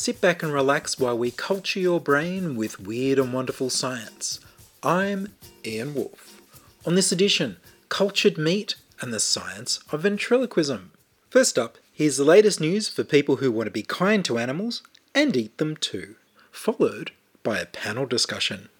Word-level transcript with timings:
Sit 0.00 0.18
back 0.18 0.42
and 0.42 0.50
relax 0.50 0.98
while 0.98 1.18
we 1.18 1.30
culture 1.30 1.78
your 1.78 2.00
brain 2.00 2.56
with 2.56 2.80
weird 2.80 3.18
and 3.18 3.34
wonderful 3.34 3.68
science. 3.68 4.40
I'm 4.82 5.28
Ian 5.62 5.92
Wolfe. 5.92 6.40
On 6.86 6.94
this 6.94 7.12
edition, 7.12 7.58
cultured 7.90 8.38
meat 8.38 8.76
and 9.02 9.12
the 9.12 9.20
science 9.20 9.78
of 9.92 10.00
ventriloquism. 10.00 10.92
First 11.28 11.58
up, 11.58 11.76
here's 11.92 12.16
the 12.16 12.24
latest 12.24 12.62
news 12.62 12.88
for 12.88 13.04
people 13.04 13.36
who 13.36 13.52
want 13.52 13.66
to 13.66 13.70
be 13.70 13.82
kind 13.82 14.24
to 14.24 14.38
animals 14.38 14.82
and 15.14 15.36
eat 15.36 15.58
them 15.58 15.76
too, 15.76 16.14
followed 16.50 17.10
by 17.42 17.58
a 17.58 17.66
panel 17.66 18.06
discussion. 18.06 18.70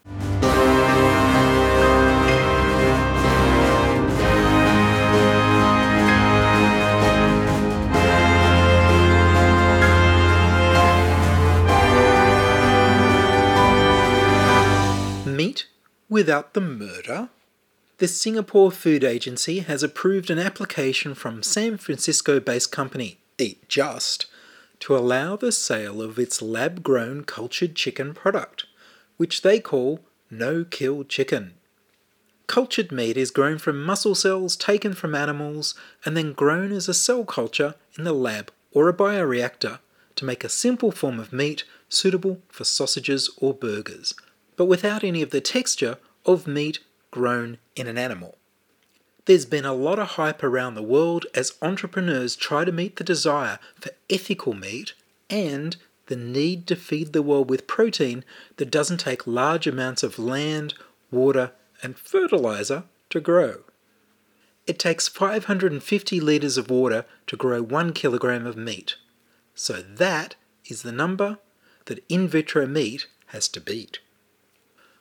Without 16.11 16.53
the 16.53 16.61
murder? 16.61 17.31
The 17.99 18.09
Singapore 18.09 18.73
Food 18.73 19.05
Agency 19.05 19.61
has 19.61 19.83
approved 19.83 20.29
an 20.29 20.39
application 20.39 21.15
from 21.15 21.43
San 21.43 21.77
Francisco 21.77 22.41
based 22.41 22.73
company 22.73 23.19
Eat 23.39 23.67
Just 23.69 24.27
to 24.81 24.97
allow 24.97 25.37
the 25.37 25.53
sale 25.53 26.03
of 26.03 26.19
its 26.19 26.43
lab 26.43 26.83
grown 26.83 27.25
cultured 27.25 27.75
chicken 27.75 28.13
product, 28.13 28.65
which 29.19 29.43
they 29.43 29.61
call 29.61 30.01
no 30.31 30.65
kill 30.65 31.05
chicken. 31.05 31.55
Cultured 32.47 32.91
meat 32.91 33.17
is 33.17 33.31
grown 33.31 33.59
from 33.59 33.85
muscle 33.85 34.15
cells 34.15 34.57
taken 34.57 34.95
from 34.95 35.15
animals 35.15 35.75
and 36.05 36.17
then 36.17 36.33
grown 36.33 36.73
as 36.73 36.89
a 36.89 36.95
cell 36.95 37.25
culture 37.25 37.77
in 37.97 38.05
the 38.05 38.13
lab 38.13 38.51
or 38.73 38.89
a 38.89 38.95
bioreactor 38.95 39.79
to 40.17 40.25
make 40.25 40.43
a 40.43 40.49
simple 40.49 40.91
form 40.91 41.21
of 41.21 41.33
meat 41.33 41.65
suitable 41.89 42.41
for 42.49 42.65
sausages 42.65 43.31
or 43.37 43.55
burgers, 43.55 44.15
but 44.61 44.67
without 44.67 45.03
any 45.03 45.23
of 45.23 45.31
the 45.31 45.41
texture 45.41 45.97
of 46.27 46.47
meat 46.47 46.81
grown 47.11 47.57
in 47.77 47.87
an 47.87 47.97
animal. 47.97 48.37
There's 49.25 49.47
been 49.47 49.65
a 49.65 49.73
lot 49.73 49.99
of 49.99 50.07
hype 50.09 50.43
around 50.43 50.75
the 50.75 50.83
world 50.83 51.25
as 51.35 51.57
entrepreneurs 51.63 52.37
try 52.37 52.67
to 52.67 52.71
meet 52.71 52.97
the 52.97 53.03
desire 53.03 53.59
for 53.81 53.93
ethical 54.11 54.53
meat 54.53 54.93
and 55.31 55.79
the 56.09 56.17
need 56.17 56.67
to 56.67 56.77
feed 56.77 57.15
the 57.15 57.23
world 57.23 57.49
with 57.49 57.67
protein 57.67 58.23
that 58.59 58.71
doesn't 58.71 59.01
take 59.01 59.27
large 59.27 59.67
amounts 59.67 60.03
of 60.03 60.19
land, 60.19 60.75
water, 61.11 61.53
and 61.83 61.97
fertilizer 61.97 62.85
to 63.09 63.19
grow. 63.19 63.63
It 64.67 64.79
takes 64.79 65.09
550 65.09 66.21
litres 66.21 66.59
of 66.59 66.69
water 66.69 67.07
to 67.29 67.37
grow 67.39 67.63
1 67.63 67.95
kilogram 67.95 68.47
of 68.47 68.59
meat. 68.59 68.97
So 69.55 69.81
that 69.81 70.35
is 70.67 70.83
the 70.83 70.93
number 70.93 71.39
that 71.87 72.05
in 72.11 72.29
vitro 72.29 72.67
meat 72.67 73.07
has 73.29 73.49
to 73.49 73.61
beat. 73.63 74.01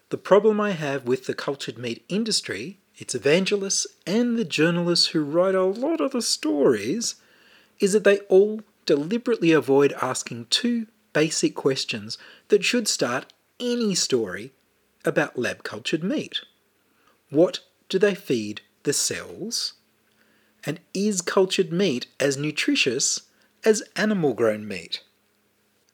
The 0.10 0.18
problem 0.18 0.60
I 0.60 0.72
have 0.72 1.06
with 1.06 1.28
the 1.28 1.36
cultured 1.36 1.78
meat 1.78 2.04
industry, 2.10 2.80
its 2.98 3.14
evangelists, 3.14 3.86
and 4.08 4.38
the 4.38 4.46
journalists 4.46 5.08
who 5.08 5.24
write 5.24 5.56
a 5.56 5.64
lot 5.64 6.02
of 6.02 6.12
the 6.12 6.22
stories 6.22 7.16
is 7.80 7.94
that 7.94 8.04
they 8.04 8.20
all 8.22 8.62
deliberately 8.88 9.52
avoid 9.52 9.94
asking 10.02 10.48
two 10.50 10.88
basic 11.14 11.54
questions 11.54 12.18
that 12.48 12.64
should 12.64 12.88
start 12.88 13.32
any 13.60 13.94
story 13.94 14.52
about 15.06 15.38
lab 15.38 15.64
cultured 15.64 16.04
meat. 16.04 16.42
What 17.30 17.60
do 17.88 18.00
they 18.00 18.16
feed 18.16 18.62
the 18.84 18.94
cells? 18.94 19.74
And 20.66 20.80
is 20.94 21.22
cultured 21.22 21.72
meat 21.72 22.08
as 22.20 22.36
nutritious 22.36 23.22
as 23.64 23.84
animal 23.96 24.34
grown 24.34 24.68
meat? 24.68 25.04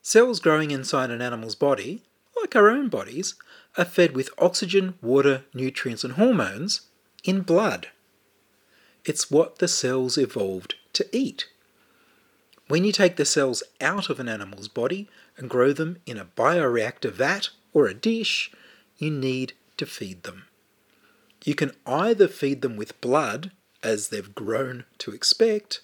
Cells 0.02 0.40
growing 0.40 0.72
inside 0.72 1.12
an 1.12 1.22
animal's 1.22 1.56
body, 1.56 2.04
like 2.42 2.56
our 2.56 2.70
own 2.70 2.90
bodies, 2.90 3.36
are 3.78 3.86
fed 3.86 4.16
with 4.16 4.30
oxygen, 4.38 4.96
water, 5.02 5.44
nutrients, 5.54 6.04
and 6.04 6.14
hormones 6.14 6.82
in 7.24 7.42
blood. 7.42 7.90
It's 9.04 9.30
what 9.30 9.60
the 9.60 9.68
cells 9.68 10.18
evolved 10.18 10.76
to 10.94 11.08
eat. 11.16 11.48
When 12.68 12.84
you 12.84 12.92
take 12.92 13.18
the 13.18 13.26
cells 13.26 13.62
out 13.80 14.10
of 14.10 14.20
an 14.20 14.28
animal's 14.28 14.68
body 14.68 15.08
and 15.38 15.50
grow 15.50 15.72
them 15.74 15.98
in 16.06 16.18
a 16.18 16.26
bioreactor 16.26 17.12
vat 17.12 17.50
or 17.74 17.88
a 17.88 17.94
dish, 17.94 18.52
you 18.98 19.12
need 19.12 19.54
to 19.78 19.86
feed 19.86 20.24
them. 20.24 20.46
You 21.44 21.54
can 21.54 21.74
either 21.86 22.28
feed 22.28 22.62
them 22.62 22.76
with 22.76 23.00
blood, 23.02 23.52
as 23.84 24.08
they've 24.08 24.34
grown 24.34 24.86
to 24.98 25.12
expect, 25.12 25.82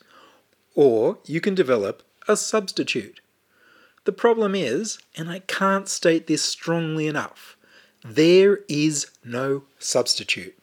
or 0.74 1.20
you 1.26 1.40
can 1.40 1.54
develop 1.54 2.02
a 2.28 2.36
substitute. 2.36 3.20
The 4.04 4.12
problem 4.12 4.56
is, 4.56 4.98
and 5.16 5.30
I 5.30 5.40
can't 5.40 5.88
state 5.88 6.28
this 6.28 6.42
strongly 6.42 7.08
enough, 7.08 7.56
there 8.04 8.62
is 8.68 9.12
no 9.24 9.64
substitute. 9.78 10.58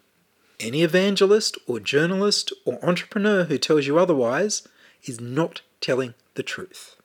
Any 0.58 0.82
evangelist 0.82 1.56
or 1.68 1.78
journalist 1.78 2.52
or 2.64 2.84
entrepreneur 2.84 3.44
who 3.44 3.58
tells 3.58 3.86
you 3.86 3.96
otherwise 3.96 4.66
is 5.04 5.20
not 5.20 5.60
telling 5.80 6.14
the 6.34 6.42
truth. 6.42 6.96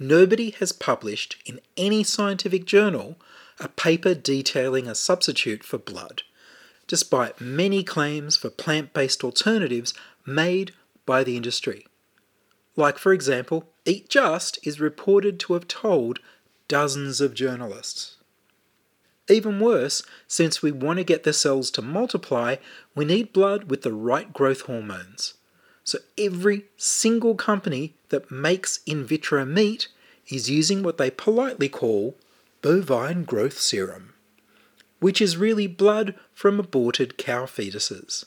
Nobody 0.00 0.50
has 0.50 0.72
published 0.72 1.36
in 1.46 1.60
any 1.76 2.02
scientific 2.02 2.64
journal 2.64 3.16
a 3.60 3.68
paper 3.68 4.14
detailing 4.14 4.88
a 4.88 4.94
substitute 4.94 5.62
for 5.62 5.78
blood, 5.78 6.22
despite 6.88 7.40
many 7.40 7.84
claims 7.84 8.36
for 8.36 8.50
plant 8.50 8.92
based 8.92 9.22
alternatives 9.22 9.94
made 10.26 10.72
by 11.06 11.22
the 11.22 11.36
industry. 11.36 11.86
Like, 12.80 12.96
for 12.96 13.12
example, 13.12 13.68
Eat 13.84 14.08
Just 14.08 14.58
is 14.66 14.80
reported 14.80 15.38
to 15.40 15.52
have 15.52 15.68
told 15.68 16.18
dozens 16.66 17.20
of 17.20 17.34
journalists. 17.34 18.16
Even 19.28 19.60
worse, 19.60 20.02
since 20.26 20.62
we 20.62 20.72
want 20.72 20.96
to 20.96 21.04
get 21.04 21.22
the 21.22 21.34
cells 21.34 21.70
to 21.72 21.82
multiply, 21.82 22.56
we 22.94 23.04
need 23.04 23.34
blood 23.34 23.64
with 23.70 23.82
the 23.82 23.92
right 23.92 24.32
growth 24.32 24.62
hormones. 24.62 25.34
So 25.84 25.98
every 26.16 26.64
single 26.78 27.34
company 27.34 27.96
that 28.08 28.30
makes 28.30 28.80
in 28.86 29.04
vitro 29.04 29.44
meat 29.44 29.88
is 30.28 30.48
using 30.48 30.82
what 30.82 30.96
they 30.96 31.10
politely 31.10 31.68
call 31.68 32.16
bovine 32.62 33.24
growth 33.24 33.58
serum, 33.58 34.14
which 35.00 35.20
is 35.20 35.36
really 35.36 35.66
blood 35.66 36.14
from 36.32 36.58
aborted 36.58 37.18
cow 37.18 37.44
fetuses. 37.44 38.24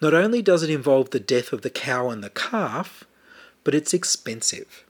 Not 0.00 0.14
only 0.14 0.40
does 0.40 0.62
it 0.62 0.70
involve 0.70 1.10
the 1.10 1.20
death 1.20 1.52
of 1.52 1.60
the 1.60 1.70
cow 1.70 2.08
and 2.08 2.24
the 2.24 2.30
calf, 2.30 3.04
but 3.64 3.74
it's 3.74 3.94
expensive. 3.94 4.84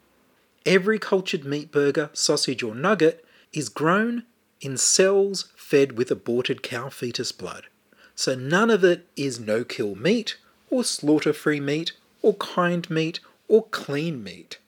Every 0.64 0.98
cultured 0.98 1.44
meat 1.44 1.72
burger, 1.72 2.10
sausage, 2.12 2.62
or 2.62 2.74
nugget 2.74 3.24
is 3.52 3.68
grown 3.68 4.24
in 4.60 4.76
cells 4.76 5.48
fed 5.56 5.92
with 5.98 6.10
aborted 6.10 6.62
cow 6.62 6.88
fetus 6.88 7.32
blood. 7.32 7.66
So 8.14 8.34
none 8.34 8.70
of 8.70 8.84
it 8.84 9.06
is 9.16 9.40
no 9.40 9.64
kill 9.64 9.94
meat, 9.94 10.36
or 10.70 10.84
slaughter 10.84 11.32
free 11.32 11.60
meat, 11.60 11.92
or 12.20 12.34
kind 12.34 12.88
meat, 12.88 13.20
or 13.48 13.64
clean 13.64 14.22
meat. 14.22 14.58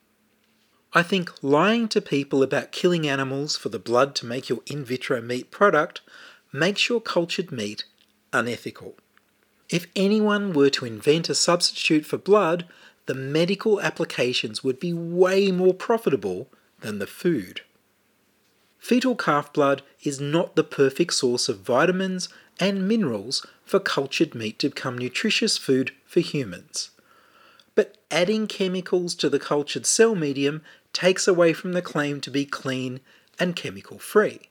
I 0.93 1.03
think 1.03 1.33
lying 1.43 1.89
to 1.89 2.00
people 2.00 2.43
about 2.43 2.73
killing 2.73 3.09
animals 3.09 3.57
for 3.57 3.69
the 3.69 3.79
blood 3.79 4.15
to 4.17 4.27
make 4.27 4.49
your 4.49 4.61
in 4.67 4.85
vitro 4.85 5.21
meat 5.21 5.50
product 5.50 6.00
makes 6.53 6.89
your 6.89 7.00
cultured 7.00 7.50
meat 7.50 7.85
unethical. 8.33 8.95
If 9.69 9.87
anyone 9.97 10.53
were 10.53 10.71
to 10.71 10.85
invent 10.85 11.29
a 11.29 11.35
substitute 11.35 12.07
for 12.07 12.19
blood, 12.19 12.67
the 13.06 13.15
medical 13.15 13.81
applications 13.81 14.65
would 14.65 14.81
be 14.81 14.93
way 14.93 15.51
more 15.51 15.75
profitable 15.75 16.49
than 16.81 16.99
the 16.99 17.06
food. 17.06 17.62
Fetal 18.79 19.17
calf 19.17 19.53
blood 19.53 19.83
is 20.03 20.21
not 20.21 20.56
the 20.56 20.65
perfect 20.65 21.15
source 21.15 21.49
of 21.49 21.61
vitamins 21.61 22.29
and 22.61 22.87
minerals 22.87 23.47
for 23.65 23.81
cultured 23.81 24.35
meat 24.35 24.59
to 24.59 24.69
become 24.69 24.99
nutritious 24.99 25.56
food 25.56 25.93
for 26.06 26.21
humans. 26.21 26.91
But 27.75 27.97
adding 28.11 28.47
chemicals 28.47 29.15
to 29.17 29.29
the 29.29 29.39
cultured 29.39 29.87
cell 29.87 30.15
medium 30.15 30.62
takes 30.93 31.27
away 31.27 31.53
from 31.53 31.73
the 31.73 31.83
claim 31.83 32.21
to 32.21 32.31
be 32.31 32.45
clean 32.45 33.00
and 33.39 33.57
chemical 33.57 33.99
free. 33.99 34.50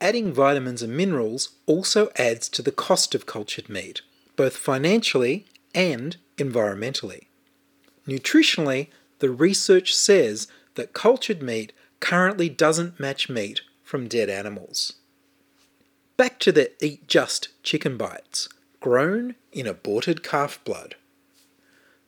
Adding 0.00 0.32
vitamins 0.32 0.82
and 0.82 0.96
minerals 0.96 1.50
also 1.66 2.10
adds 2.16 2.48
to 2.50 2.62
the 2.62 2.72
cost 2.72 3.14
of 3.14 3.26
cultured 3.26 3.68
meat, 3.68 4.02
both 4.36 4.56
financially 4.56 5.46
and 5.74 6.16
environmentally. 6.36 7.26
Nutritionally, 8.06 8.88
the 9.18 9.30
research 9.30 9.94
says 9.94 10.48
that 10.74 10.92
cultured 10.92 11.42
meat 11.42 11.72
currently 12.00 12.48
doesn't 12.48 12.98
match 12.98 13.28
meat 13.28 13.60
from 13.82 14.08
dead 14.08 14.28
animals. 14.28 14.94
Back 16.16 16.38
to 16.40 16.52
the 16.52 16.70
Eat 16.84 17.06
Just 17.06 17.48
chicken 17.62 17.96
bites, 17.96 18.48
grown 18.80 19.36
in 19.52 19.66
aborted 19.66 20.22
calf 20.22 20.62
blood. 20.64 20.96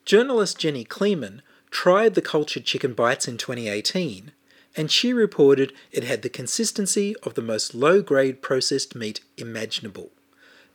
Journalist 0.05 0.59
Jenny 0.59 0.85
Kleeman 0.85 1.43
tried 1.71 2.15
the 2.15 2.23
cultured 2.23 2.65
chicken 2.65 2.93
bites 2.93 3.29
in 3.29 3.37
2018, 3.37 4.33
and 4.77 4.91
she 4.91 5.13
reported 5.13 5.73
it 5.91 6.05
had 6.05 6.23
the 6.23 6.29
consistency 6.29 7.15
of 7.23 7.35
the 7.35 7.43
most 7.43 7.75
low 7.75 8.03
grade 8.03 8.43
processed 8.43 8.95
meat 8.95 9.21
imaginable. 9.37 10.11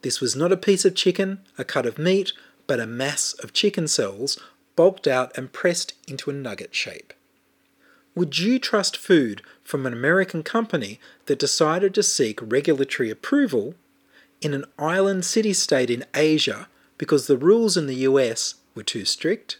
This 0.01 0.21
was 0.21 0.35
not 0.35 0.51
a 0.51 0.57
piece 0.57 0.85
of 0.85 0.95
chicken, 0.95 1.39
a 1.57 1.63
cut 1.63 1.85
of 1.85 1.97
meat, 1.97 2.33
but 2.67 2.79
a 2.79 2.85
mass 2.85 3.33
of 3.33 3.53
chicken 3.53 3.87
cells 3.87 4.39
bulked 4.77 5.07
out 5.07 5.37
and 5.37 5.51
pressed 5.51 5.93
into 6.07 6.29
a 6.29 6.33
nugget 6.33 6.73
shape. 6.73 7.11
Would 8.15 8.39
you 8.39 8.57
trust 8.57 8.95
food 8.95 9.41
from 9.63 9.85
an 9.85 9.91
American 9.91 10.41
company 10.41 10.99
that 11.25 11.37
decided 11.37 11.93
to 11.95 12.03
seek 12.03 12.39
regulatory 12.41 13.09
approval 13.09 13.75
in 14.39 14.53
an 14.53 14.63
island 14.79 15.25
city 15.25 15.51
state 15.51 15.89
in 15.89 16.05
Asia 16.15 16.69
because 16.97 17.27
the 17.27 17.37
rules 17.37 17.75
in 17.75 17.87
the 17.87 18.07
US 18.07 18.55
were 18.73 18.83
too 18.83 19.03
strict? 19.03 19.59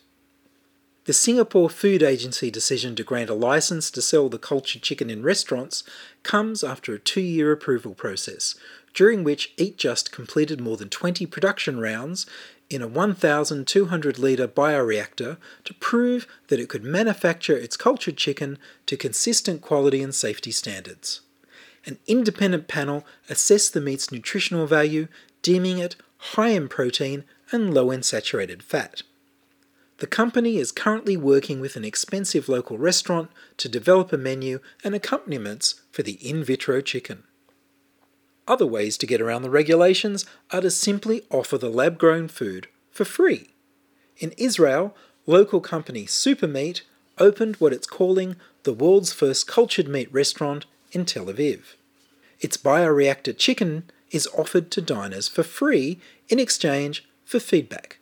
The 1.06 1.14
Singapore 1.14 1.70
Food 1.70 2.04
Agency 2.04 2.52
decision 2.52 2.96
to 2.96 3.04
grant 3.04 3.30
a 3.30 3.34
license 3.34 3.90
to 3.92 4.02
sell 4.02 4.28
the 4.28 4.38
cultured 4.38 4.82
chicken 4.82 5.10
in 5.10 5.24
restaurants 5.24 5.84
comes 6.24 6.64
after 6.64 6.94
a 6.94 7.00
two 7.00 7.22
year 7.22 7.52
approval 7.52 7.94
process, 7.94 8.56
during 8.94 9.24
which 9.24 9.54
Eat 9.56 9.78
Just 9.78 10.12
completed 10.12 10.60
more 10.60 10.76
than 10.76 10.90
20 10.90 11.26
production 11.28 11.80
rounds 11.80 12.26
in 12.70 12.82
a 12.82 12.88
1,200 12.88 14.20
litre 14.20 14.48
bioreactor 14.48 15.38
to 15.64 15.74
prove 15.76 16.28
that 16.48 16.60
it 16.60 16.70
could 16.70 16.84
manufacture 16.84 17.58
its 17.58 17.78
cultured 17.78 18.18
chicken 18.18 18.58
to 18.86 18.98
consistent 18.98 19.62
quality 19.62 20.02
and 20.02 20.14
safety 20.14 20.52
standards. 20.52 21.22
An 21.86 21.98
independent 22.08 22.68
panel 22.68 23.06
assessed 23.30 23.74
the 23.74 23.82
meat's 23.82 24.12
nutritional 24.12 24.68
value, 24.68 25.08
deeming 25.42 25.78
it 25.78 25.96
high 26.18 26.50
in 26.50 26.68
protein 26.68 27.24
and 27.52 27.74
low 27.74 27.92
in 27.92 28.04
saturated 28.04 28.62
fat. 28.62 29.04
The 30.00 30.08
company 30.08 30.58
is 30.58 30.72
currently 30.72 31.18
working 31.18 31.60
with 31.60 31.76
an 31.76 31.86
expensive 31.86 32.48
local 32.48 32.78
restaurant 32.78 33.32
to 33.58 33.70
develop 33.70 34.14
a 34.14 34.18
menu 34.18 34.60
and 34.84 34.94
accompaniments 34.94 35.82
for 35.92 36.04
the 36.04 36.14
in 36.14 36.44
vitro 36.44 36.82
chicken. 36.82 37.24
Other 38.48 38.66
ways 38.66 38.98
to 38.98 39.08
get 39.08 39.22
around 39.22 39.42
the 39.42 39.50
regulations 39.50 40.26
are 40.52 40.62
to 40.62 40.72
simply 40.72 41.24
offer 41.30 41.58
the 41.58 41.70
lab 41.70 41.98
grown 41.98 42.28
food 42.28 42.68
for 42.92 43.04
free. 43.04 43.50
In 44.18 44.34
Israel, 44.38 44.96
local 45.26 45.60
company 45.60 46.06
Supermeat 46.06 46.82
opened 47.18 47.58
what 47.58 47.74
it's 47.74 47.88
calling 47.88 48.38
the 48.64 48.74
world's 48.74 49.12
first 49.12 49.48
cultured 49.48 49.88
meat 49.88 50.12
restaurant 50.14 50.66
in 50.92 51.06
Tel 51.06 51.26
Aviv. 51.26 51.76
Its 52.40 52.58
bioreactor 52.58 53.38
chicken 53.38 53.84
is 54.12 54.30
offered 54.38 54.72
to 54.72 54.82
diners 54.82 55.28
for 55.28 55.44
free 55.44 56.00
in 56.30 56.40
exchange 56.40 57.06
for 57.26 57.40
feedback. 57.40 57.98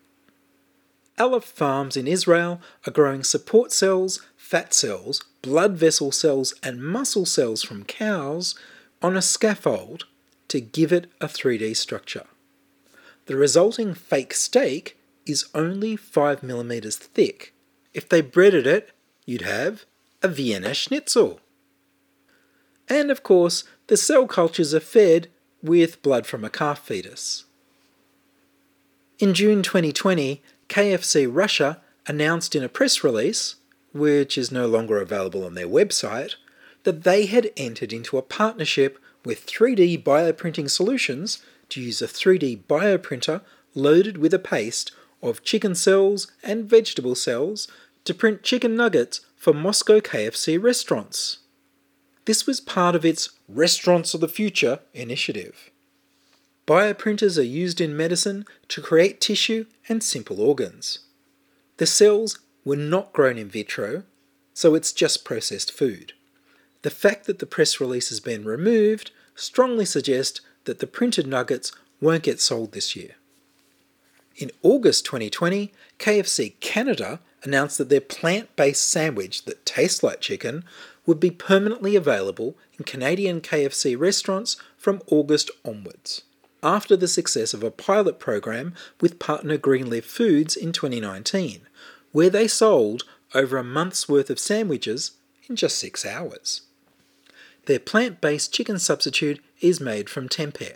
Aleph 1.18 1.46
Farms 1.46 1.96
in 1.98 2.08
Israel 2.08 2.62
are 2.86 2.92
growing 2.92 3.24
support 3.24 3.72
cells, 3.72 4.22
fat 4.38 4.74
cells, 4.74 5.24
blood 5.42 5.78
vessel 5.78 6.12
cells, 6.12 6.54
and 6.62 6.84
muscle 6.84 7.26
cells 7.26 7.64
from 7.64 7.86
cows 7.86 8.54
on 9.02 9.16
a 9.16 9.22
scaffold 9.22 10.06
to 10.48 10.60
give 10.60 10.92
it 10.92 11.10
a 11.20 11.28
3D 11.28 11.76
structure. 11.76 12.26
The 13.26 13.36
resulting 13.36 13.94
fake 13.94 14.34
steak 14.34 14.98
is 15.26 15.50
only 15.56 15.98
5mm 15.98 16.94
thick. 16.96 17.54
If 17.94 18.08
they 18.08 18.22
breaded 18.22 18.68
it, 18.68 18.92
you'd 19.26 19.42
have 19.42 19.86
a 20.22 20.28
Vienna 20.28 20.74
schnitzel. 20.74 21.40
And 22.88 23.10
of 23.10 23.24
course, 23.24 23.64
the 23.88 23.98
cell 23.98 24.28
cultures 24.28 24.74
are 24.74 24.80
fed 24.80 25.30
with 25.64 26.02
blood 26.02 26.28
from 26.28 26.44
a 26.44 26.50
calf 26.50 26.80
fetus. 26.80 27.46
In 29.18 29.34
June 29.34 29.64
2020, 29.64 30.44
KFC 30.70 31.28
Russia 31.30 31.82
announced 32.06 32.56
in 32.56 32.64
a 32.64 32.70
press 32.70 33.04
release, 33.04 33.56
which 33.94 34.38
is 34.38 34.52
no 34.52 34.68
longer 34.68 35.00
available 35.00 35.46
on 35.46 35.56
their 35.56 35.68
website, 35.68 36.36
that 36.84 37.04
they 37.04 37.26
had 37.26 37.52
entered 37.58 37.94
into 37.94 38.18
a 38.18 38.22
partnership 38.22 39.00
with 39.26 39.46
3D 39.46 40.04
bioprinting 40.04 40.70
solutions 40.70 41.42
to 41.70 41.82
use 41.82 42.02
a 42.02 42.08
3D 42.08 42.64
bioprinter 42.64 43.42
loaded 43.74 44.18
with 44.18 44.34
a 44.34 44.40
paste 44.40 44.92
of 45.22 45.44
chicken 45.44 45.76
cells 45.76 46.32
and 46.44 46.70
vegetable 46.70 47.16
cells 47.16 47.68
to 48.04 48.14
print 48.14 48.44
chicken 48.44 48.76
nuggets 48.76 49.22
for 49.36 49.54
Moscow 49.54 50.00
KFC 50.00 50.62
restaurants. 50.62 51.40
This 52.26 52.48
was 52.48 52.60
part 52.60 52.96
of 52.96 53.06
its 53.06 53.30
Restaurants 53.48 54.14
of 54.14 54.22
the 54.22 54.28
Future 54.28 54.80
initiative. 54.94 55.70
Bioprinters 56.68 57.38
are 57.38 57.44
used 57.44 57.80
in 57.80 57.96
medicine 57.96 58.46
to 58.70 58.82
create 58.82 59.22
tissue 59.22 59.66
and 59.88 60.04
simple 60.04 60.42
organs. 60.42 61.00
The 61.78 61.86
cells 61.86 62.40
were 62.64 62.76
not 62.76 63.14
grown 63.14 63.38
in 63.38 63.50
vitro, 63.50 64.04
so 64.54 64.74
it's 64.74 64.92
just 64.92 65.26
processed 65.26 65.72
food. 65.72 66.14
The 66.86 66.92
fact 66.92 67.26
that 67.26 67.40
the 67.40 67.48
press 67.48 67.82
release 67.82 68.10
has 68.10 68.20
been 68.20 68.46
removed 68.46 69.10
strongly 69.34 69.86
suggests 69.86 70.42
that 70.66 70.78
the 70.78 70.86
printed 70.86 71.26
nuggets 71.26 71.72
won't 72.00 72.22
get 72.22 72.40
sold 72.40 72.74
this 72.74 72.96
year. 72.96 73.16
In 74.36 74.52
August 74.62 75.04
2020, 75.06 75.74
KFC 75.98 76.60
Canada 76.60 77.22
announced 77.42 77.80
that 77.80 77.90
their 77.90 78.02
plant 78.02 78.56
based 78.56 78.88
sandwich 78.88 79.46
that 79.46 79.66
tastes 79.66 80.04
like 80.04 80.22
chicken 80.22 80.64
would 81.08 81.20
be 81.20 81.32
permanently 81.32 81.96
available 81.96 82.56
in 82.78 82.86
Canadian 82.86 83.42
KFC 83.42 83.98
restaurants 83.98 84.56
from 84.78 85.02
August 85.08 85.50
onwards, 85.66 86.22
after 86.62 86.96
the 86.96 87.08
success 87.08 87.56
of 87.56 87.64
a 87.64 87.72
pilot 87.72 88.20
program 88.20 88.76
with 89.02 89.18
partner 89.18 89.58
Greenleaf 89.58 90.06
Foods 90.06 90.56
in 90.56 90.72
2019, 90.72 91.62
where 92.12 92.30
they 92.30 92.48
sold 92.48 93.06
over 93.34 93.58
a 93.58 93.64
month's 93.64 94.08
worth 94.08 94.30
of 94.30 94.38
sandwiches 94.38 95.14
in 95.50 95.56
just 95.56 95.80
six 95.80 96.06
hours. 96.06 96.62
Their 97.66 97.80
plant 97.80 98.22
based 98.22 98.54
chicken 98.54 98.80
substitute 98.80 99.44
is 99.60 99.80
made 99.80 100.10
from 100.10 100.30
tempeh, 100.30 100.76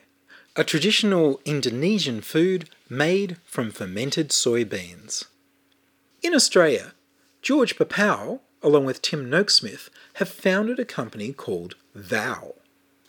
a 0.56 0.64
traditional 0.64 1.40
Indonesian 1.46 2.22
food 2.22 2.70
made 2.90 3.38
from 3.46 3.72
fermented 3.72 4.30
soybeans. 4.30 5.26
In 6.24 6.34
Australia, 6.34 6.94
George 7.42 7.78
Peppou, 7.78 8.40
along 8.64 8.86
with 8.86 9.02
Tim 9.02 9.30
Noakesmith, 9.30 9.90
have 10.16 10.30
founded 10.30 10.80
a 10.80 10.86
company 10.86 11.32
called 11.32 11.76
Vow. 11.96 12.56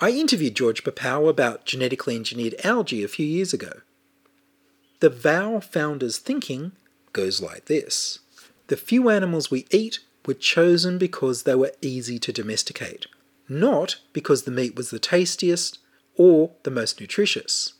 I 0.00 0.10
interviewed 0.10 0.54
George 0.54 0.84
Peppou 0.84 1.28
about 1.28 1.64
genetically 1.64 2.16
engineered 2.16 2.54
algae 2.62 3.02
a 3.02 3.08
few 3.08 3.26
years 3.26 3.52
ago. 3.52 3.80
The 5.00 5.10
Vow 5.10 5.60
founders' 5.60 6.18
thinking 6.18 6.72
goes 7.12 7.40
like 7.40 7.64
this 7.64 8.18
The 8.66 8.76
few 8.76 9.08
animals 9.08 9.50
we 9.50 9.66
eat 9.70 10.00
were 10.26 10.34
chosen 10.34 10.98
because 10.98 11.42
they 11.42 11.54
were 11.54 11.72
easy 11.80 12.18
to 12.18 12.32
domesticate, 12.32 13.06
not 13.50 13.96
because 14.12 14.44
the 14.44 14.50
meat 14.50 14.74
was 14.76 14.90
the 14.90 14.98
tastiest 14.98 15.78
or 16.16 16.52
the 16.62 16.70
most 16.70 17.00
nutritious. 17.00 17.74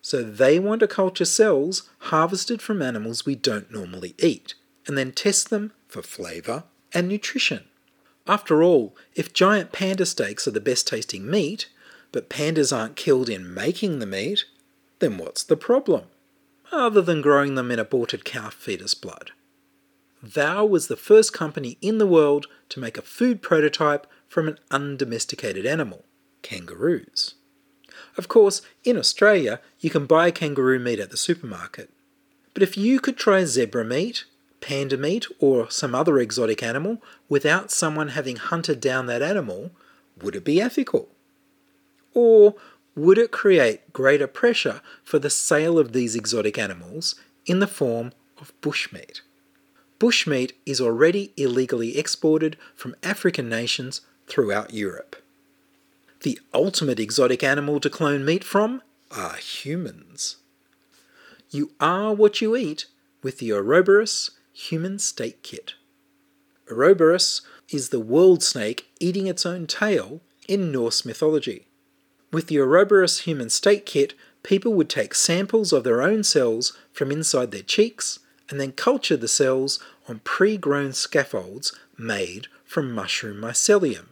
So 0.00 0.22
they 0.22 0.58
want 0.58 0.80
to 0.80 0.88
culture 0.88 1.24
cells 1.24 1.90
harvested 1.98 2.62
from 2.62 2.80
animals 2.80 3.26
we 3.26 3.34
don't 3.34 3.70
normally 3.70 4.14
eat, 4.18 4.54
and 4.86 4.96
then 4.96 5.12
test 5.12 5.50
them 5.50 5.72
for 5.88 6.02
flavour 6.02 6.64
and 6.94 7.08
nutrition. 7.08 7.64
After 8.26 8.62
all, 8.62 8.96
if 9.14 9.32
giant 9.32 9.72
panda 9.72 10.06
steaks 10.06 10.46
are 10.46 10.52
the 10.52 10.60
best 10.60 10.86
tasting 10.86 11.28
meat, 11.28 11.68
but 12.12 12.30
pandas 12.30 12.74
aren't 12.74 12.96
killed 12.96 13.28
in 13.28 13.52
making 13.52 13.98
the 13.98 14.06
meat, 14.06 14.44
then 15.00 15.18
what's 15.18 15.42
the 15.42 15.56
problem? 15.56 16.04
Other 16.72 17.02
than 17.02 17.20
growing 17.20 17.56
them 17.56 17.70
in 17.70 17.78
aborted 17.78 18.24
calf 18.24 18.54
fetus 18.54 18.94
blood. 18.94 19.32
Vow 20.22 20.64
was 20.64 20.86
the 20.86 20.96
first 20.96 21.32
company 21.32 21.78
in 21.80 21.98
the 21.98 22.06
world 22.06 22.46
to 22.68 22.80
make 22.80 22.98
a 22.98 23.02
food 23.02 23.42
prototype 23.42 24.06
from 24.30 24.46
an 24.46 24.58
undomesticated 24.70 25.66
animal, 25.66 26.04
kangaroos. 26.40 27.34
Of 28.16 28.28
course, 28.28 28.62
in 28.84 28.96
Australia, 28.96 29.60
you 29.80 29.90
can 29.90 30.06
buy 30.06 30.30
kangaroo 30.30 30.78
meat 30.78 31.00
at 31.00 31.10
the 31.10 31.16
supermarket. 31.16 31.90
But 32.54 32.62
if 32.62 32.76
you 32.76 33.00
could 33.00 33.16
try 33.16 33.44
zebra 33.44 33.84
meat, 33.84 34.24
panda 34.60 34.96
meat, 34.96 35.26
or 35.40 35.68
some 35.68 35.96
other 35.96 36.18
exotic 36.18 36.62
animal 36.62 37.02
without 37.28 37.72
someone 37.72 38.10
having 38.10 38.36
hunted 38.36 38.80
down 38.80 39.06
that 39.06 39.20
animal, 39.20 39.72
would 40.22 40.36
it 40.36 40.44
be 40.44 40.60
ethical? 40.60 41.08
Or 42.14 42.54
would 42.94 43.18
it 43.18 43.32
create 43.32 43.92
greater 43.92 44.28
pressure 44.28 44.80
for 45.02 45.18
the 45.18 45.30
sale 45.30 45.76
of 45.76 45.92
these 45.92 46.14
exotic 46.14 46.56
animals 46.56 47.16
in 47.46 47.58
the 47.58 47.66
form 47.66 48.12
of 48.40 48.52
bushmeat? 48.60 49.22
Bushmeat 49.98 50.52
is 50.64 50.80
already 50.80 51.32
illegally 51.36 51.98
exported 51.98 52.56
from 52.76 52.94
African 53.02 53.48
nations 53.48 54.02
throughout 54.30 54.72
Europe. 54.72 55.16
The 56.22 56.38
ultimate 56.54 57.00
exotic 57.00 57.42
animal 57.42 57.80
to 57.80 57.90
clone 57.90 58.24
meat 58.24 58.44
from 58.44 58.82
are 59.10 59.36
humans. 59.36 60.36
You 61.50 61.72
are 61.80 62.14
what 62.14 62.40
you 62.40 62.56
eat 62.56 62.86
with 63.22 63.38
the 63.38 63.52
Ouroboros 63.52 64.30
Human 64.52 64.98
Steak 64.98 65.42
Kit. 65.42 65.74
Ouroboros 66.70 67.42
is 67.70 67.88
the 67.88 68.00
world 68.00 68.42
snake 68.42 68.88
eating 69.00 69.26
its 69.26 69.44
own 69.44 69.66
tail 69.66 70.20
in 70.46 70.70
Norse 70.70 71.04
mythology. 71.04 71.66
With 72.32 72.46
the 72.46 72.58
Ouroboros 72.58 73.20
human 73.20 73.50
steak 73.50 73.84
kit, 73.86 74.14
people 74.44 74.72
would 74.74 74.88
take 74.88 75.14
samples 75.14 75.72
of 75.72 75.82
their 75.82 76.00
own 76.00 76.22
cells 76.22 76.76
from 76.92 77.10
inside 77.10 77.50
their 77.50 77.62
cheeks 77.62 78.20
and 78.48 78.60
then 78.60 78.72
culture 78.72 79.16
the 79.16 79.28
cells 79.28 79.80
on 80.08 80.20
pre 80.20 80.56
grown 80.56 80.92
scaffolds 80.92 81.72
made 81.98 82.46
from 82.64 82.92
mushroom 82.92 83.40
mycelium 83.40 84.06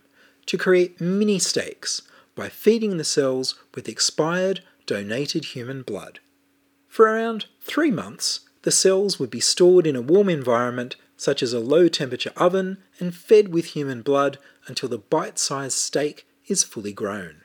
to 0.48 0.58
create 0.58 1.00
mini 1.00 1.38
steaks 1.38 2.02
by 2.34 2.48
feeding 2.48 2.96
the 2.96 3.04
cells 3.04 3.54
with 3.74 3.88
expired 3.88 4.62
donated 4.86 5.44
human 5.44 5.82
blood. 5.82 6.20
For 6.88 7.06
around 7.06 7.44
three 7.60 7.90
months, 7.90 8.40
the 8.62 8.70
cells 8.70 9.18
would 9.18 9.30
be 9.30 9.40
stored 9.40 9.86
in 9.86 9.94
a 9.94 10.00
warm 10.00 10.28
environment 10.28 10.96
such 11.18 11.42
as 11.42 11.52
a 11.52 11.60
low 11.60 11.88
temperature 11.88 12.32
oven 12.36 12.78
and 12.98 13.14
fed 13.14 13.48
with 13.48 13.66
human 13.66 14.02
blood 14.02 14.38
until 14.66 14.88
the 14.88 14.98
bite 14.98 15.38
sized 15.38 15.76
steak 15.76 16.26
is 16.46 16.64
fully 16.64 16.92
grown. 16.92 17.42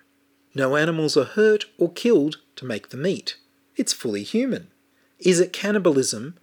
No 0.56 0.78
animals 0.78 1.18
are 1.18 1.26
hurt 1.26 1.66
or 1.78 1.92
killed 1.92 2.38
to 2.56 2.66
make 2.66 2.90
the 2.90 2.98
meat. 2.98 3.36
It's 3.76 3.92
fully 3.92 4.24
human. 4.24 4.72
Is 5.20 5.40
it 5.40 5.52
cannibalism 5.52 6.38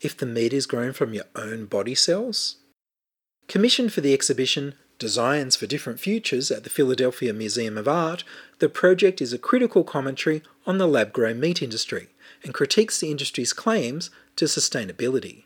if 0.00 0.16
the 0.16 0.26
meat 0.26 0.52
is 0.52 0.66
grown 0.66 0.92
from 0.92 1.14
your 1.14 1.26
own 1.34 1.66
body 1.66 1.94
cells? 1.94 2.56
Commissioned 3.48 3.92
for 3.92 4.00
the 4.00 4.12
exhibition 4.12 4.74
Designs 5.02 5.56
for 5.56 5.66
Different 5.66 5.98
Futures 5.98 6.52
at 6.52 6.62
the 6.62 6.70
Philadelphia 6.70 7.32
Museum 7.32 7.76
of 7.76 7.88
Art, 7.88 8.22
the 8.60 8.68
project 8.68 9.20
is 9.20 9.32
a 9.32 9.36
critical 9.36 9.82
commentary 9.82 10.44
on 10.64 10.78
the 10.78 10.86
lab 10.86 11.12
grown 11.12 11.40
meat 11.40 11.60
industry 11.60 12.10
and 12.44 12.54
critiques 12.54 13.00
the 13.00 13.10
industry's 13.10 13.52
claims 13.52 14.10
to 14.36 14.44
sustainability. 14.44 15.42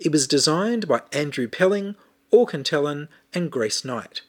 It 0.00 0.10
was 0.10 0.26
designed 0.26 0.88
by 0.88 1.02
Andrew 1.12 1.46
Pelling, 1.46 1.94
Orkan 2.32 2.64
Telhan, 2.64 3.06
and 3.32 3.48
Grace 3.52 3.84
Knight. 3.84 4.22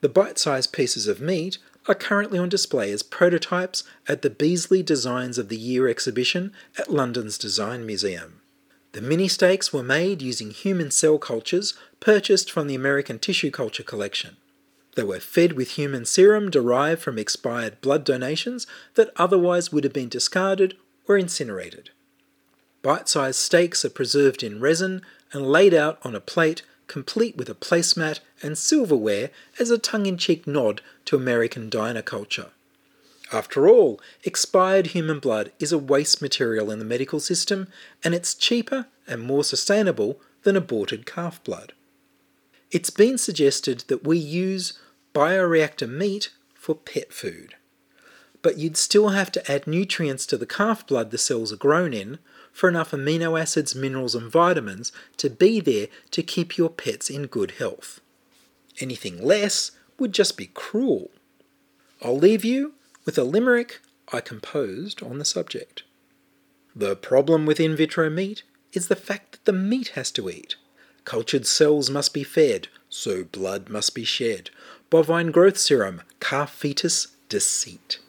The 0.00 0.08
bite 0.08 0.40
sized 0.40 0.72
pieces 0.72 1.06
of 1.06 1.20
meat 1.20 1.58
are 1.86 1.94
currently 1.94 2.40
on 2.40 2.48
display 2.48 2.90
as 2.90 3.04
prototypes 3.04 3.84
at 4.08 4.22
the 4.22 4.30
Beazley 4.30 4.84
Designs 4.84 5.38
of 5.38 5.48
the 5.48 5.56
Year 5.56 5.86
exhibition 5.86 6.52
at 6.76 6.92
London's 6.92 7.38
Design 7.38 7.86
Museum. 7.86 8.40
The 8.96 9.02
mini 9.02 9.28
steaks 9.28 9.74
were 9.74 9.82
made 9.82 10.22
using 10.22 10.50
human 10.50 10.90
cell 10.90 11.18
cultures 11.18 11.74
purchased 12.00 12.50
from 12.50 12.66
the 12.66 12.74
American 12.74 13.18
Tissue 13.18 13.50
Culture 13.50 13.82
Collection. 13.82 14.38
They 14.94 15.02
were 15.02 15.20
fed 15.20 15.52
with 15.52 15.72
human 15.72 16.06
serum 16.06 16.48
derived 16.48 17.02
from 17.02 17.18
expired 17.18 17.82
blood 17.82 18.04
donations 18.04 18.66
that 18.94 19.12
otherwise 19.16 19.70
would 19.70 19.84
have 19.84 19.92
been 19.92 20.08
discarded 20.08 20.78
or 21.06 21.18
incinerated. 21.18 21.90
Bite 22.80 23.06
sized 23.06 23.38
steaks 23.38 23.84
are 23.84 23.90
preserved 23.90 24.42
in 24.42 24.60
resin 24.60 25.02
and 25.30 25.46
laid 25.46 25.74
out 25.74 25.98
on 26.00 26.14
a 26.14 26.18
plate 26.18 26.62
complete 26.86 27.36
with 27.36 27.50
a 27.50 27.54
placemat 27.54 28.20
and 28.42 28.56
silverware 28.56 29.28
as 29.60 29.70
a 29.70 29.76
tongue 29.76 30.06
in 30.06 30.16
cheek 30.16 30.46
nod 30.46 30.80
to 31.04 31.16
American 31.16 31.68
diner 31.68 32.00
culture. 32.00 32.46
After 33.32 33.68
all, 33.68 34.00
expired 34.22 34.88
human 34.88 35.18
blood 35.18 35.50
is 35.58 35.72
a 35.72 35.78
waste 35.78 36.22
material 36.22 36.70
in 36.70 36.78
the 36.78 36.84
medical 36.84 37.18
system, 37.18 37.66
and 38.04 38.14
it's 38.14 38.34
cheaper 38.34 38.86
and 39.06 39.20
more 39.20 39.42
sustainable 39.42 40.20
than 40.42 40.56
aborted 40.56 41.06
calf 41.06 41.42
blood. 41.42 41.72
It's 42.70 42.90
been 42.90 43.18
suggested 43.18 43.84
that 43.88 44.04
we 44.04 44.18
use 44.18 44.78
bioreactor 45.14 45.88
meat 45.88 46.30
for 46.54 46.74
pet 46.74 47.12
food. 47.12 47.56
But 48.42 48.58
you'd 48.58 48.76
still 48.76 49.08
have 49.08 49.32
to 49.32 49.50
add 49.50 49.66
nutrients 49.66 50.24
to 50.26 50.36
the 50.36 50.46
calf 50.46 50.86
blood 50.86 51.10
the 51.10 51.18
cells 51.18 51.52
are 51.52 51.56
grown 51.56 51.92
in 51.92 52.18
for 52.52 52.68
enough 52.68 52.92
amino 52.92 53.40
acids, 53.40 53.74
minerals, 53.74 54.14
and 54.14 54.30
vitamins 54.30 54.92
to 55.16 55.28
be 55.28 55.58
there 55.60 55.88
to 56.12 56.22
keep 56.22 56.56
your 56.56 56.70
pets 56.70 57.10
in 57.10 57.26
good 57.26 57.52
health. 57.52 58.00
Anything 58.78 59.22
less 59.22 59.72
would 59.98 60.12
just 60.12 60.36
be 60.36 60.46
cruel. 60.46 61.10
I'll 62.02 62.18
leave 62.18 62.44
you 62.44 62.74
with 63.06 63.16
a 63.16 63.24
limerick 63.24 63.80
I 64.12 64.20
composed 64.20 65.02
on 65.02 65.18
the 65.18 65.24
subject. 65.24 65.84
The 66.74 66.94
problem 66.94 67.46
with 67.46 67.58
in 67.58 67.74
vitro 67.74 68.10
meat 68.10 68.42
is 68.72 68.88
the 68.88 68.96
fact 68.96 69.32
that 69.32 69.44
the 69.46 69.52
meat 69.52 69.88
has 69.90 70.10
to 70.12 70.28
eat. 70.28 70.56
Cultured 71.04 71.46
cells 71.46 71.88
must 71.88 72.12
be 72.12 72.24
fed, 72.24 72.68
so 72.90 73.24
blood 73.24 73.70
must 73.70 73.94
be 73.94 74.04
shed. 74.04 74.50
Bovine 74.90 75.30
growth 75.30 75.56
serum, 75.56 76.02
calf 76.20 76.52
fetus 76.52 77.08
deceit. 77.28 78.00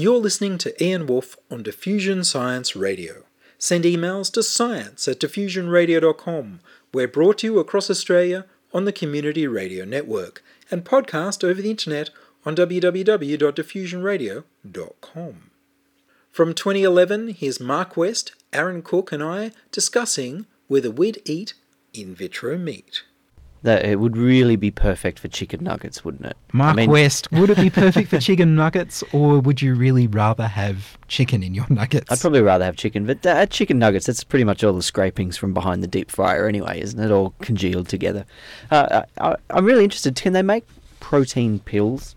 You're 0.00 0.18
listening 0.18 0.58
to 0.58 0.80
Ian 0.80 1.08
Wolfe 1.08 1.36
on 1.50 1.64
Diffusion 1.64 2.22
Science 2.22 2.76
Radio. 2.76 3.24
Send 3.58 3.82
emails 3.82 4.32
to 4.34 4.44
science 4.44 5.08
at 5.08 5.18
diffusionradio.com. 5.18 6.60
We're 6.94 7.08
brought 7.08 7.38
to 7.38 7.48
you 7.48 7.58
across 7.58 7.90
Australia 7.90 8.46
on 8.72 8.84
the 8.84 8.92
Community 8.92 9.48
Radio 9.48 9.84
Network 9.84 10.44
and 10.70 10.84
podcast 10.84 11.42
over 11.42 11.60
the 11.60 11.72
internet 11.72 12.10
on 12.46 12.54
www.diffusionradio.com. 12.54 15.50
From 16.30 16.54
2011, 16.54 17.28
here's 17.30 17.58
Mark 17.58 17.96
West, 17.96 18.36
Aaron 18.52 18.82
Cook, 18.82 19.10
and 19.10 19.20
I 19.20 19.50
discussing 19.72 20.46
whether 20.68 20.92
we'd 20.92 21.20
eat 21.24 21.54
in 21.92 22.14
vitro 22.14 22.56
meat. 22.56 23.02
That 23.62 23.84
it 23.84 23.98
would 23.98 24.16
really 24.16 24.54
be 24.54 24.70
perfect 24.70 25.18
for 25.18 25.26
chicken 25.26 25.64
nuggets, 25.64 26.04
wouldn't 26.04 26.26
it? 26.26 26.36
Mark 26.52 26.74
I 26.74 26.76
mean, 26.76 26.90
West, 26.90 27.30
would 27.32 27.50
it 27.50 27.58
be 27.58 27.70
perfect 27.70 28.08
for 28.08 28.18
chicken 28.20 28.54
nuggets, 28.54 29.02
or 29.12 29.40
would 29.40 29.60
you 29.60 29.74
really 29.74 30.06
rather 30.06 30.46
have 30.46 30.96
chicken 31.08 31.42
in 31.42 31.54
your 31.54 31.66
nuggets? 31.68 32.10
I'd 32.10 32.20
probably 32.20 32.42
rather 32.42 32.64
have 32.64 32.76
chicken, 32.76 33.04
but 33.04 33.26
uh, 33.26 33.46
chicken 33.46 33.78
nuggets, 33.78 34.06
that's 34.06 34.22
pretty 34.22 34.44
much 34.44 34.62
all 34.62 34.74
the 34.74 34.82
scrapings 34.82 35.36
from 35.36 35.52
behind 35.54 35.82
the 35.82 35.88
deep 35.88 36.10
fryer 36.10 36.46
anyway, 36.46 36.80
isn't 36.80 37.00
it? 37.00 37.10
All 37.10 37.34
congealed 37.40 37.88
together. 37.88 38.26
Uh, 38.70 39.02
I, 39.20 39.36
I'm 39.50 39.64
really 39.64 39.84
interested. 39.84 40.14
Can 40.14 40.34
they 40.34 40.42
make 40.42 40.64
protein 41.00 41.58
pills 41.58 42.14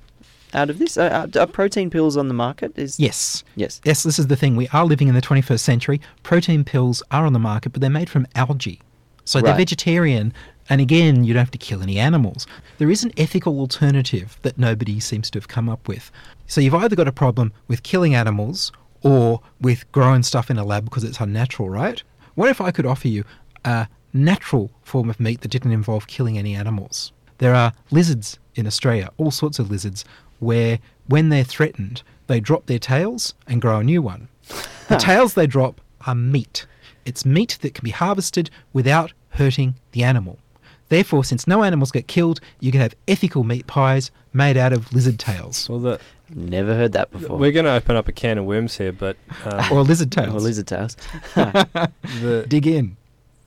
out 0.53 0.69
of 0.69 0.79
this? 0.79 0.97
Uh, 0.97 1.27
are 1.39 1.47
protein 1.47 1.89
pills 1.89 2.17
on 2.17 2.27
the 2.27 2.33
market? 2.33 2.77
Is 2.77 2.99
Yes. 2.99 3.43
Yes. 3.55 3.81
Yes, 3.83 4.03
this 4.03 4.19
is 4.19 4.27
the 4.27 4.35
thing. 4.35 4.55
We 4.55 4.67
are 4.69 4.85
living 4.85 5.07
in 5.07 5.15
the 5.15 5.21
21st 5.21 5.59
century. 5.59 6.01
Protein 6.23 6.63
pills 6.63 7.01
are 7.11 7.25
on 7.25 7.33
the 7.33 7.39
market, 7.39 7.69
but 7.71 7.81
they're 7.81 7.89
made 7.89 8.09
from 8.09 8.27
algae. 8.35 8.81
So 9.23 9.39
they're 9.39 9.55
vegetarian, 9.55 10.33
and 10.71 10.79
again, 10.79 11.25
you 11.25 11.33
don't 11.33 11.41
have 11.41 11.51
to 11.51 11.57
kill 11.57 11.83
any 11.83 11.99
animals. 11.99 12.47
There 12.77 12.89
is 12.89 13.03
an 13.03 13.11
ethical 13.17 13.59
alternative 13.59 14.37
that 14.43 14.57
nobody 14.57 15.01
seems 15.01 15.29
to 15.31 15.37
have 15.37 15.49
come 15.49 15.67
up 15.67 15.85
with. 15.85 16.09
So 16.47 16.61
you've 16.61 16.73
either 16.73 16.95
got 16.95 17.09
a 17.09 17.11
problem 17.11 17.51
with 17.67 17.83
killing 17.83 18.15
animals 18.15 18.71
or 19.01 19.41
with 19.59 19.91
growing 19.91 20.23
stuff 20.23 20.49
in 20.49 20.57
a 20.57 20.63
lab 20.63 20.85
because 20.85 21.03
it's 21.03 21.19
unnatural, 21.19 21.69
right? 21.69 22.01
What 22.35 22.49
if 22.49 22.61
I 22.61 22.71
could 22.71 22.85
offer 22.85 23.09
you 23.09 23.25
a 23.65 23.89
natural 24.13 24.71
form 24.81 25.09
of 25.09 25.19
meat 25.19 25.41
that 25.41 25.51
didn't 25.51 25.73
involve 25.73 26.07
killing 26.07 26.37
any 26.37 26.55
animals? 26.55 27.11
There 27.39 27.53
are 27.53 27.73
lizards 27.89 28.39
in 28.55 28.65
Australia, 28.65 29.09
all 29.17 29.31
sorts 29.31 29.59
of 29.59 29.69
lizards, 29.69 30.05
where 30.39 30.79
when 31.07 31.27
they're 31.27 31.43
threatened, 31.43 32.01
they 32.27 32.39
drop 32.39 32.67
their 32.67 32.79
tails 32.79 33.33
and 33.45 33.61
grow 33.61 33.79
a 33.79 33.83
new 33.83 34.01
one. 34.01 34.29
The 34.87 34.95
tails 34.95 35.33
they 35.33 35.47
drop 35.47 35.81
are 36.07 36.15
meat. 36.15 36.65
It's 37.03 37.25
meat 37.25 37.57
that 37.59 37.73
can 37.73 37.83
be 37.83 37.91
harvested 37.91 38.49
without 38.71 39.11
hurting 39.31 39.75
the 39.91 40.03
animal. 40.03 40.39
Therefore, 40.91 41.23
since 41.23 41.47
no 41.47 41.63
animals 41.63 41.89
get 41.89 42.07
killed, 42.07 42.41
you 42.59 42.69
can 42.71 42.81
have 42.81 42.93
ethical 43.07 43.43
meat 43.45 43.65
pies 43.65 44.11
made 44.33 44.57
out 44.57 44.73
of 44.73 44.91
lizard 44.93 45.17
tails 45.19 45.67
Well, 45.69 45.79
the, 45.79 45.99
Never 46.33 46.75
heard 46.75 46.91
that 46.93 47.11
before. 47.11 47.37
we're 47.37 47.51
going 47.53 47.65
to 47.65 47.71
open 47.73 47.95
up 47.95 48.07
a 48.07 48.11
can 48.11 48.37
of 48.37 48.45
worms 48.45 48.77
here, 48.77 48.91
but 48.91 49.15
um, 49.45 49.71
or 49.71 49.83
lizard 49.83 50.11
tails. 50.11 50.33
or 50.35 50.39
lizard 50.39 50.67
tails. 50.67 50.95
the, 51.35 52.45
Dig 52.47 52.67
in. 52.67 52.97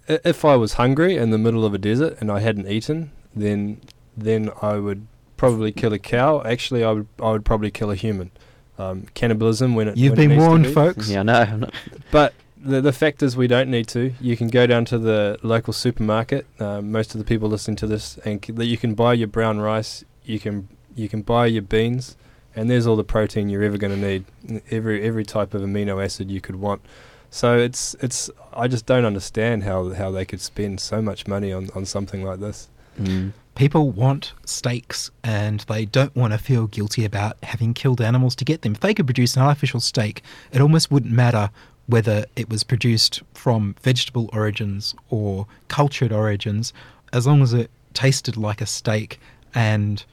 i- 0.09 0.21
if 0.25 0.45
I 0.45 0.57
was 0.57 0.75
hungry 0.75 1.17
in 1.17 1.31
the 1.31 1.39
middle 1.39 1.65
of 1.65 1.75
a 1.75 1.79
desert 1.79 2.17
and 2.21 2.31
I 2.31 2.41
hadn't 2.41 2.67
eaten, 2.69 3.11
then 3.35 3.81
then 4.17 4.51
I 4.63 4.75
would 4.77 5.07
probably 5.37 5.73
kill 5.73 5.93
a 5.93 5.99
cow. 5.99 6.43
Actually, 6.45 6.85
I 6.85 6.93
would 6.93 7.07
I 7.23 7.31
would 7.31 7.45
probably 7.45 7.71
kill 7.71 7.91
a 7.91 7.95
human. 7.97 8.31
Um, 8.77 9.07
cannibalism 9.15 9.75
when 9.77 9.87
it 9.89 9.97
You've 9.97 10.13
when 10.17 10.19
it 10.19 10.23
been 10.23 10.31
needs 10.31 10.43
to 10.45 10.49
warned, 10.49 10.65
be. 10.65 10.73
folks. 10.73 11.09
yeah, 11.09 11.21
I 11.21 11.23
know. 11.23 11.35
I'm 11.41 11.61
not- 11.61 11.75
But 12.11 12.35
the 12.65 12.81
the 12.81 12.93
fact 12.93 13.23
is, 13.23 13.37
we 13.37 13.47
don't 13.47 13.69
need 13.69 13.87
to. 13.89 14.13
You 14.21 14.37
can 14.37 14.49
go 14.49 14.67
down 14.67 14.85
to 14.87 14.99
the 14.99 15.39
local 15.43 15.73
supermarket. 15.73 16.47
Uh, 16.59 16.81
most 16.81 17.15
of 17.15 17.19
the 17.19 17.25
people 17.25 17.49
listening 17.49 17.77
to 17.77 17.87
this, 17.87 18.19
and 18.25 18.45
you 18.59 18.79
can 18.79 18.95
buy 18.95 19.13
your 19.15 19.29
brown 19.29 19.61
rice. 19.61 20.05
You 20.25 20.41
can 20.41 20.69
you 20.97 21.09
can 21.09 21.23
buy 21.23 21.47
your 21.47 21.63
beans, 21.63 22.17
and 22.57 22.71
there's 22.71 22.87
all 22.87 22.97
the 22.97 23.05
protein 23.05 23.49
you're 23.49 23.63
ever 23.63 23.77
going 23.77 24.01
to 24.01 24.09
need. 24.09 24.25
Every 24.71 25.03
every 25.03 25.25
type 25.25 25.55
of 25.55 25.63
amino 25.63 26.03
acid 26.03 26.31
you 26.31 26.41
could 26.41 26.57
want. 26.57 26.83
So 27.31 27.59
it's 27.59 27.95
it's. 28.01 28.31
I 28.53 28.69
just 28.69 28.87
don't 28.87 29.05
understand 29.05 29.65
how 29.65 29.93
how 29.93 30.11
they 30.11 30.25
could 30.25 30.41
spend 30.41 30.81
so 30.81 31.03
much 31.03 31.27
money 31.27 31.53
on 31.53 31.69
on 31.75 31.85
something 31.85 32.25
like 32.25 32.41
this. 32.41 32.69
Mm. 32.99 33.33
People 33.55 33.91
want 33.91 34.33
steaks 34.45 35.13
and 35.23 35.61
they 35.61 35.85
don't 35.85 36.15
want 36.17 36.33
to 36.33 36.39
feel 36.39 36.67
guilty 36.67 37.05
about 37.05 37.37
having 37.45 37.73
killed 37.73 38.01
animals 38.01 38.35
to 38.37 38.45
get 38.45 38.63
them. 38.63 38.73
If 38.73 38.81
they 38.81 38.95
could 38.95 39.07
produce 39.07 39.37
an 39.37 39.43
artificial 39.43 39.79
steak, 39.81 40.23
it 40.51 40.61
almost 40.61 40.91
wouldn't 40.91 41.13
matter 41.13 41.51
whether 41.87 42.25
it 42.37 42.49
was 42.49 42.65
produced 42.65 43.23
from 43.35 43.75
vegetable 43.83 44.31
origins 44.33 44.95
or 45.11 45.47
cultured 45.69 46.13
origins. 46.13 46.73
as 47.15 47.27
long 47.27 47.41
as 47.43 47.55
it 47.55 47.71
tasted 47.95 48.37
like 48.37 48.61
a 48.61 48.67
steak 48.67 49.19
and 49.55 50.05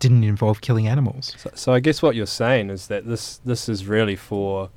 didn't 0.00 0.24
involve 0.24 0.62
killing 0.62 0.88
animals. 0.88 1.34
So, 1.36 1.50
so 1.54 1.72
I 1.74 1.80
guess 1.80 2.00
what 2.00 2.16
you're 2.16 2.26
saying 2.26 2.70
is 2.70 2.86
that 2.86 3.06
this 3.06 3.40
this 3.44 3.68
is 3.68 3.86
really 3.86 4.16
for 4.16 4.70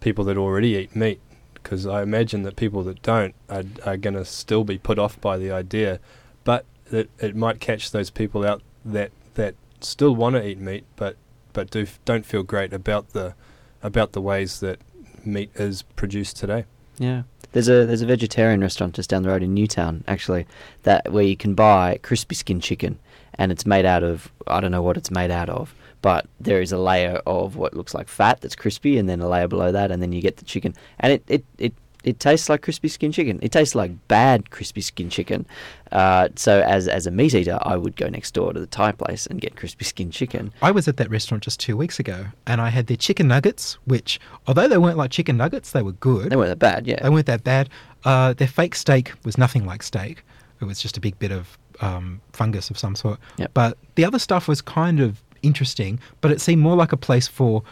people 0.00 0.22
that 0.24 0.36
already 0.36 0.76
eat 0.76 0.94
meat, 0.94 1.20
because 1.54 1.86
I 1.86 2.02
imagine 2.02 2.42
that 2.42 2.56
people 2.56 2.82
that 2.84 3.00
don't 3.02 3.34
are, 3.48 3.64
are 3.86 3.96
going 3.96 4.14
to 4.14 4.24
still 4.24 4.64
be 4.64 4.76
put 4.76 4.98
off 4.98 5.18
by 5.20 5.38
the 5.38 5.50
idea, 5.50 5.98
but 6.44 6.66
it, 6.92 7.10
it 7.18 7.34
might 7.34 7.58
catch 7.58 7.90
those 7.90 8.10
people 8.10 8.44
out 8.44 8.62
that 8.84 9.10
that 9.34 9.54
still 9.80 10.14
want 10.14 10.36
to 10.36 10.46
eat 10.46 10.58
meat, 10.60 10.84
but 10.96 11.16
but 11.54 11.70
do 11.70 11.86
don't 12.04 12.26
feel 12.26 12.42
great 12.42 12.74
about 12.74 13.10
the 13.10 13.34
about 13.82 14.12
the 14.12 14.20
ways 14.20 14.60
that 14.60 14.78
meat 15.24 15.50
is 15.54 15.82
produced 15.82 16.36
today. 16.36 16.64
Yeah. 16.98 17.22
There's 17.52 17.68
a 17.68 17.86
there's 17.86 18.02
a 18.02 18.06
vegetarian 18.06 18.60
restaurant 18.60 18.94
just 18.94 19.08
down 19.08 19.22
the 19.22 19.30
road 19.30 19.42
in 19.42 19.54
Newtown 19.54 20.04
actually 20.06 20.46
that 20.82 21.10
where 21.12 21.24
you 21.24 21.36
can 21.36 21.54
buy 21.54 21.98
crispy 22.02 22.34
skin 22.34 22.60
chicken 22.60 22.98
and 23.34 23.50
it's 23.50 23.64
made 23.64 23.86
out 23.86 24.02
of 24.02 24.30
I 24.46 24.60
don't 24.60 24.70
know 24.70 24.82
what 24.82 24.96
it's 24.96 25.10
made 25.10 25.30
out 25.30 25.48
of, 25.48 25.74
but 26.02 26.26
there 26.38 26.60
is 26.60 26.72
a 26.72 26.78
layer 26.78 27.22
of 27.26 27.56
what 27.56 27.74
looks 27.74 27.94
like 27.94 28.08
fat 28.08 28.40
that's 28.40 28.54
crispy 28.54 28.98
and 28.98 29.08
then 29.08 29.20
a 29.20 29.28
layer 29.28 29.48
below 29.48 29.72
that 29.72 29.90
and 29.90 30.02
then 30.02 30.12
you 30.12 30.20
get 30.20 30.36
the 30.36 30.44
chicken 30.44 30.74
and 31.00 31.14
it 31.14 31.22
it, 31.26 31.44
it 31.56 31.74
it 32.04 32.20
tastes 32.20 32.48
like 32.48 32.62
crispy 32.62 32.88
skin 32.88 33.12
chicken. 33.12 33.38
It 33.42 33.52
tastes 33.52 33.74
like 33.74 33.92
bad 34.08 34.50
crispy 34.50 34.80
skin 34.80 35.10
chicken. 35.10 35.46
Uh, 35.90 36.28
so 36.36 36.60
as 36.60 36.86
as 36.86 37.06
a 37.06 37.10
meat 37.10 37.34
eater, 37.34 37.58
I 37.62 37.76
would 37.76 37.96
go 37.96 38.08
next 38.08 38.32
door 38.34 38.52
to 38.52 38.60
the 38.60 38.66
Thai 38.66 38.92
place 38.92 39.26
and 39.26 39.40
get 39.40 39.56
crispy 39.56 39.84
skin 39.84 40.10
chicken. 40.10 40.52
I 40.62 40.70
was 40.70 40.86
at 40.86 40.96
that 40.98 41.10
restaurant 41.10 41.42
just 41.42 41.60
two 41.60 41.76
weeks 41.76 41.98
ago 41.98 42.26
and 42.46 42.60
I 42.60 42.68
had 42.68 42.86
their 42.86 42.96
chicken 42.96 43.28
nuggets, 43.28 43.78
which, 43.84 44.20
although 44.46 44.68
they 44.68 44.78
weren't 44.78 44.96
like 44.96 45.10
chicken 45.10 45.36
nuggets, 45.36 45.72
they 45.72 45.82
were 45.82 45.92
good. 45.92 46.30
They 46.30 46.36
weren't 46.36 46.50
that 46.50 46.58
bad, 46.58 46.86
yeah. 46.86 47.02
They 47.02 47.08
weren't 47.08 47.26
that 47.26 47.44
bad. 47.44 47.68
Uh, 48.04 48.32
their 48.32 48.48
fake 48.48 48.74
steak 48.74 49.12
was 49.24 49.36
nothing 49.36 49.66
like 49.66 49.82
steak. 49.82 50.22
It 50.60 50.64
was 50.64 50.80
just 50.80 50.96
a 50.96 51.00
big 51.00 51.18
bit 51.18 51.32
of 51.32 51.58
um, 51.80 52.20
fungus 52.32 52.70
of 52.70 52.78
some 52.78 52.94
sort. 52.94 53.18
Yep. 53.38 53.50
But 53.54 53.78
the 53.94 54.04
other 54.04 54.18
stuff 54.18 54.48
was 54.48 54.60
kind 54.60 55.00
of 55.00 55.22
interesting, 55.42 56.00
but 56.20 56.30
it 56.30 56.40
seemed 56.40 56.62
more 56.62 56.76
like 56.76 56.92
a 56.92 56.96
place 56.96 57.28
for 57.28 57.62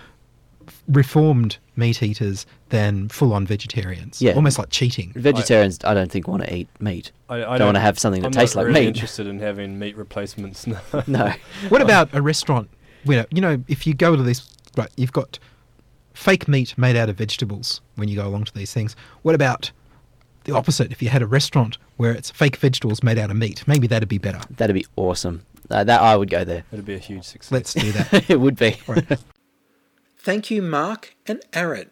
reformed 0.88 1.58
meat 1.76 2.02
eaters 2.02 2.46
than 2.70 3.08
full 3.08 3.32
on 3.32 3.46
vegetarians. 3.46 4.20
Yeah. 4.20 4.32
Almost 4.32 4.58
like 4.58 4.70
cheating. 4.70 5.12
Vegetarians, 5.14 5.78
I, 5.85 5.94
don't 5.94 6.11
think 6.11 6.26
want 6.26 6.44
to 6.44 6.54
eat 6.54 6.68
meat. 6.80 7.12
I, 7.28 7.44
I 7.44 7.58
Don't 7.58 7.68
wanna 7.68 7.80
have 7.80 7.99
something 7.99 8.23
that 8.23 8.28
I'm 8.28 8.32
tastes 8.32 8.56
not 8.56 8.62
like 8.62 8.68
really 8.68 8.80
meat. 8.80 8.88
Interested 8.88 9.26
in 9.26 9.38
having 9.38 9.78
meat 9.78 9.96
replacements? 9.96 10.66
No. 10.66 10.78
No. 11.06 11.32
What 11.68 11.82
about 11.82 12.12
a 12.14 12.23
restaurant 12.23 12.68
where, 13.04 13.26
you 13.30 13.40
know, 13.40 13.62
if 13.68 13.87
you 13.87 13.94
go 13.94 14.16
to 14.16 14.23
this, 14.23 14.50
right, 14.76 14.90
you've 14.96 15.12
got 15.12 15.38
fake 16.16 16.49
meat 16.49 16.76
made 16.78 16.96
out 16.96 17.08
of 17.08 17.16
vegetables 17.16 17.80
when 17.94 18.08
you 18.08 18.16
go 18.16 18.26
along 18.26 18.44
to 18.44 18.54
these 18.54 18.73
things. 18.73 18.96
What 19.23 19.35
about 19.35 19.70
the 20.44 20.54
opposite? 20.54 20.90
If 20.90 21.02
you 21.02 21.11
had 21.11 21.23
a 21.23 21.26
restaurant 21.26 21.78
where 21.99 22.12
it's 22.12 22.30
fake 22.30 22.56
vegetables 22.56 23.02
made 23.02 23.18
out 23.18 23.30
of 23.30 23.37
meat, 23.37 23.66
maybe 23.68 23.87
that'd 23.87 24.08
be 24.08 24.18
better. 24.18 24.40
That'd 24.50 24.75
be 24.75 24.87
awesome. 24.96 25.44
Uh, 25.70 25.85
that 25.85 26.00
I 26.00 26.16
would 26.16 26.30
go 26.30 26.44
there. 26.44 26.64
It'd 26.73 26.85
be 26.85 26.94
a 26.94 26.99
huge 26.99 27.25
success. 27.25 27.52
Let's 27.52 27.75
do 27.75 27.92
that. 27.92 28.30
it 28.30 28.40
would 28.40 28.56
be. 28.56 28.76
Right. 28.87 29.18
Thank 30.26 30.50
you, 30.50 30.61
Mark 30.61 31.14
and 31.28 31.40
Aaron. 31.54 31.88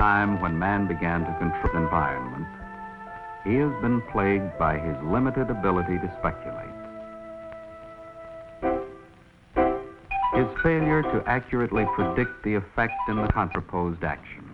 time 0.00 0.40
when 0.40 0.58
man 0.58 0.88
began 0.88 1.20
to 1.20 1.32
control 1.38 1.62
his 1.62 1.74
environment, 1.74 2.48
he 3.44 3.54
has 3.54 3.70
been 3.80 4.02
plagued 4.10 4.58
by 4.58 4.76
his 4.76 4.96
limited 5.04 5.50
ability 5.50 5.98
to 5.98 6.12
speculate. 6.18 6.78
His 10.38 10.46
failure 10.62 11.02
to 11.02 11.22
accurately 11.26 11.84
predict 11.96 12.44
the 12.44 12.54
effect 12.54 12.94
in 13.08 13.16
the 13.16 13.26
contraposed 13.26 14.04
action. 14.04 14.47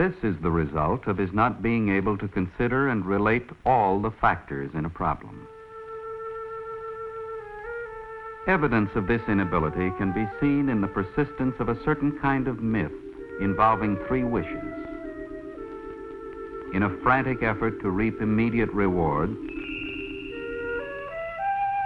This 0.00 0.14
is 0.22 0.36
the 0.40 0.50
result 0.50 1.06
of 1.08 1.18
his 1.18 1.30
not 1.34 1.60
being 1.60 1.90
able 1.90 2.16
to 2.16 2.26
consider 2.26 2.88
and 2.88 3.04
relate 3.04 3.46
all 3.66 4.00
the 4.00 4.10
factors 4.10 4.70
in 4.72 4.86
a 4.86 4.88
problem. 4.88 5.46
Evidence 8.46 8.88
of 8.94 9.06
this 9.06 9.20
inability 9.28 9.90
can 9.98 10.10
be 10.12 10.26
seen 10.40 10.70
in 10.70 10.80
the 10.80 10.88
persistence 10.88 11.54
of 11.58 11.68
a 11.68 11.76
certain 11.84 12.18
kind 12.18 12.48
of 12.48 12.62
myth 12.62 12.94
involving 13.42 13.98
three 14.08 14.24
wishes. 14.24 14.72
In 16.72 16.84
a 16.84 16.96
frantic 17.02 17.42
effort 17.42 17.82
to 17.82 17.90
reap 17.90 18.22
immediate 18.22 18.72
reward, 18.72 19.28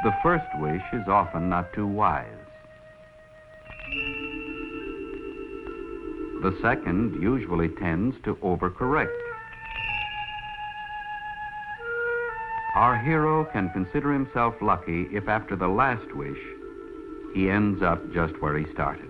the 0.05 0.15
first 0.23 0.47
wish 0.61 0.85
is 0.93 1.09
often 1.09 1.49
not 1.49 1.73
too 1.73 1.89
wise. 1.89 2.44
The 6.45 6.55
second 6.61 7.23
usually 7.23 7.71
tends 7.71 8.15
to 8.25 8.35
overcorrect. 8.35 9.09
Our 12.75 12.99
hero 12.99 13.47
can 13.47 13.71
consider 13.71 14.13
himself 14.13 14.55
lucky 14.61 15.09
if 15.11 15.27
after 15.27 15.57
the 15.57 15.69
last 15.69 16.15
wish, 16.15 16.37
he 17.33 17.49
ends 17.49 17.83
up 17.83 18.13
just 18.13 18.39
where 18.43 18.59
he 18.59 18.71
started. 18.75 19.09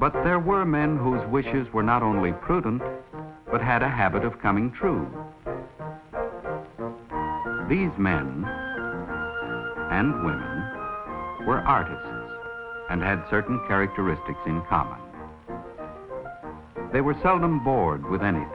But 0.00 0.14
there 0.24 0.38
were 0.38 0.64
men 0.64 0.96
whose 0.96 1.22
wishes 1.26 1.70
were 1.70 1.82
not 1.82 2.02
only 2.02 2.32
prudent, 2.32 2.80
but 3.52 3.60
had 3.60 3.82
a 3.82 3.88
habit 3.90 4.24
of 4.24 4.40
coming 4.40 4.72
true. 4.72 5.06
These 7.68 7.92
men 7.98 8.46
and 9.90 10.24
women 10.24 11.46
were 11.46 11.60
artists 11.66 12.23
and 12.90 13.02
had 13.02 13.24
certain 13.30 13.60
characteristics 13.66 14.40
in 14.46 14.62
common. 14.62 14.98
They 16.92 17.00
were 17.00 17.16
seldom 17.22 17.64
bored 17.64 18.08
with 18.08 18.22
anything. 18.22 18.48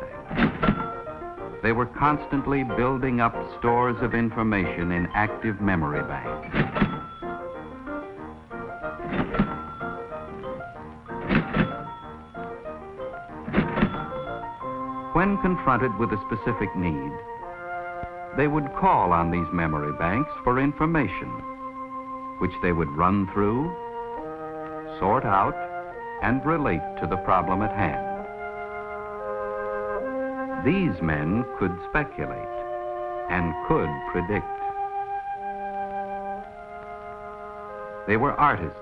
They 1.61 1.73
were 1.73 1.87
constantly 1.87 2.63
building 2.63 3.19
up 3.19 3.35
stores 3.59 3.97
of 4.01 4.15
information 4.15 4.93
in 4.93 5.07
active 5.13 5.59
memory 5.59 6.01
banks. 6.03 6.55
When 15.13 15.37
confronted 15.41 15.93
with 15.97 16.13
a 16.13 16.21
specific 16.27 16.73
need, 16.77 17.11
they 18.37 18.47
would 18.47 18.73
call 18.79 19.11
on 19.11 19.31
these 19.31 19.51
memory 19.51 19.91
banks 19.99 20.31
for 20.45 20.59
information, 20.59 21.27
which 22.39 22.53
they 22.61 22.71
would 22.71 22.87
run 22.95 23.27
through, 23.33 23.69
sort 24.99 25.25
out, 25.25 25.55
and 26.21 26.45
relate 26.45 26.81
to 26.99 27.07
the 27.07 27.17
problem 27.17 27.61
at 27.61 27.71
hand. 27.71 28.05
These 30.65 31.01
men 31.01 31.45
could 31.57 31.75
speculate 31.89 32.37
and 33.29 33.53
could 33.67 33.89
predict. 34.11 34.45
They 38.07 38.17
were 38.17 38.33
artists, 38.33 38.77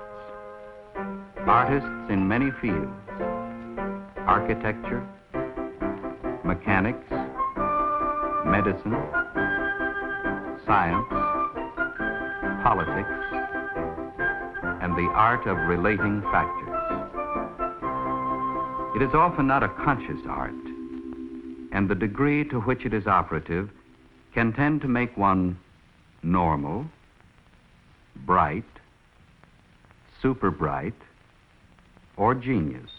artists 1.46 1.90
in 2.10 2.28
many 2.28 2.52
fields 2.62 2.92
architecture, 4.28 5.08
mechanics, 6.44 7.10
medicine, 8.46 8.98
science, 10.66 11.08
politics, 12.62 13.47
and 14.82 14.94
the 14.94 15.10
art 15.14 15.48
of 15.48 15.58
relating 15.68 16.22
factors. 16.24 16.74
It 18.96 19.02
is 19.02 19.14
often 19.14 19.48
not 19.48 19.64
a 19.64 19.70
conscious 19.70 20.22
art, 20.28 20.54
and 21.72 21.90
the 21.90 21.96
degree 21.96 22.44
to 22.46 22.60
which 22.62 22.86
it 22.86 22.94
is 22.94 23.06
operative 23.08 23.70
can 24.34 24.54
tend 24.54 24.82
to 24.82 24.88
make 24.88 25.16
one 25.18 25.60
normal, 26.24 26.86
bright, 28.26 28.66
super 30.22 30.52
bright, 30.52 30.96
or 32.16 32.34
genius. 32.34 32.92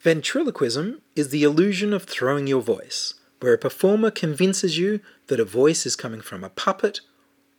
Ventriloquism 0.00 1.00
is 1.16 1.30
the 1.30 1.42
illusion 1.42 1.92
of 1.92 2.04
throwing 2.04 2.46
your 2.46 2.62
voice, 2.62 3.14
where 3.40 3.54
a 3.54 3.58
performer 3.58 4.10
convinces 4.10 4.78
you 4.78 5.00
that 5.26 5.40
a 5.40 5.44
voice 5.44 5.86
is 5.86 5.96
coming 5.96 6.20
from 6.20 6.44
a 6.44 6.50
puppet 6.50 7.00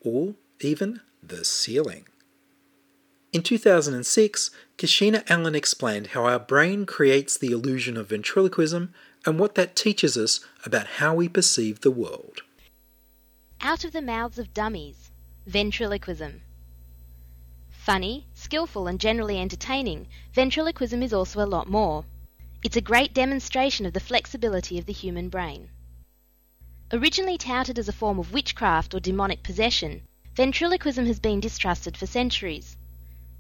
or 0.02 0.36
even 0.62 1.02
the 1.22 1.44
ceiling. 1.46 2.06
In 3.32 3.44
2006, 3.44 4.50
Kashina 4.78 5.24
Allen 5.30 5.54
explained 5.54 6.08
how 6.08 6.26
our 6.26 6.40
brain 6.40 6.86
creates 6.86 7.38
the 7.38 7.52
illusion 7.52 7.96
of 7.96 8.10
ventriloquism 8.10 8.94
and 9.26 9.40
what 9.40 9.56
that 9.56 9.76
teaches 9.76 10.18
us 10.18 10.40
about 10.66 10.88
how 10.98 11.14
we 11.14 11.30
perceive 11.30 11.82
the 11.82 11.92
world. 11.92 12.42
Out 13.62 13.84
of 13.84 13.92
the 13.92 14.02
mouths 14.02 14.40
of 14.40 14.54
dummies. 14.54 15.12
Ventriloquism. 15.46 16.42
Funny, 17.70 18.28
skillful, 18.34 18.88
and 18.88 19.00
generally 19.00 19.40
entertaining, 19.40 20.08
ventriloquism 20.34 21.04
is 21.04 21.14
also 21.14 21.42
a 21.42 21.46
lot 21.46 21.70
more. 21.70 22.06
It's 22.64 22.78
a 22.78 22.82
great 22.82 23.14
demonstration 23.14 23.86
of 23.86 23.94
the 23.94 24.00
flexibility 24.00 24.80
of 24.80 24.86
the 24.86 24.94
human 24.94 25.30
brain. 25.30 25.70
Originally 26.92 27.38
touted 27.38 27.78
as 27.78 27.88
a 27.88 27.94
form 27.94 28.18
of 28.18 28.34
witchcraft 28.34 28.94
or 28.94 29.00
demonic 29.00 29.44
possession, 29.44 30.02
ventriloquism 30.36 31.06
has 31.06 31.20
been 31.20 31.40
distrusted 31.40 31.98
for 31.98 32.06
centuries. 32.06 32.78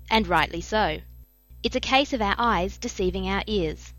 And 0.10 0.28
rightly 0.28 0.62
so. 0.62 1.02
It's 1.62 1.75
a 1.75 1.82
case 1.82 2.13
of 2.13 2.21
our 2.21 2.36
eyes 2.38 2.78
deceiving 2.78 3.28
our 3.28 3.43
ears. 3.47 3.93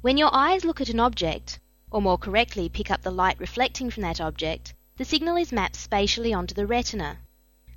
When 0.00 0.18
your 0.18 0.30
eyes 0.32 0.64
look 0.64 0.80
at 0.80 0.90
an 0.90 1.00
object, 1.00 1.58
or 1.90 2.02
more 2.02 2.18
correctly 2.18 2.68
pick 2.68 2.90
up 2.90 3.02
the 3.02 3.10
light 3.10 3.40
reflecting 3.40 3.90
from 3.90 4.02
that 4.02 4.20
object, 4.20 4.74
the 4.96 5.04
signal 5.04 5.36
is 5.36 5.52
mapped 5.52 5.76
spatially 5.76 6.32
onto 6.32 6.54
the 6.54 6.66
retina. 6.66 7.18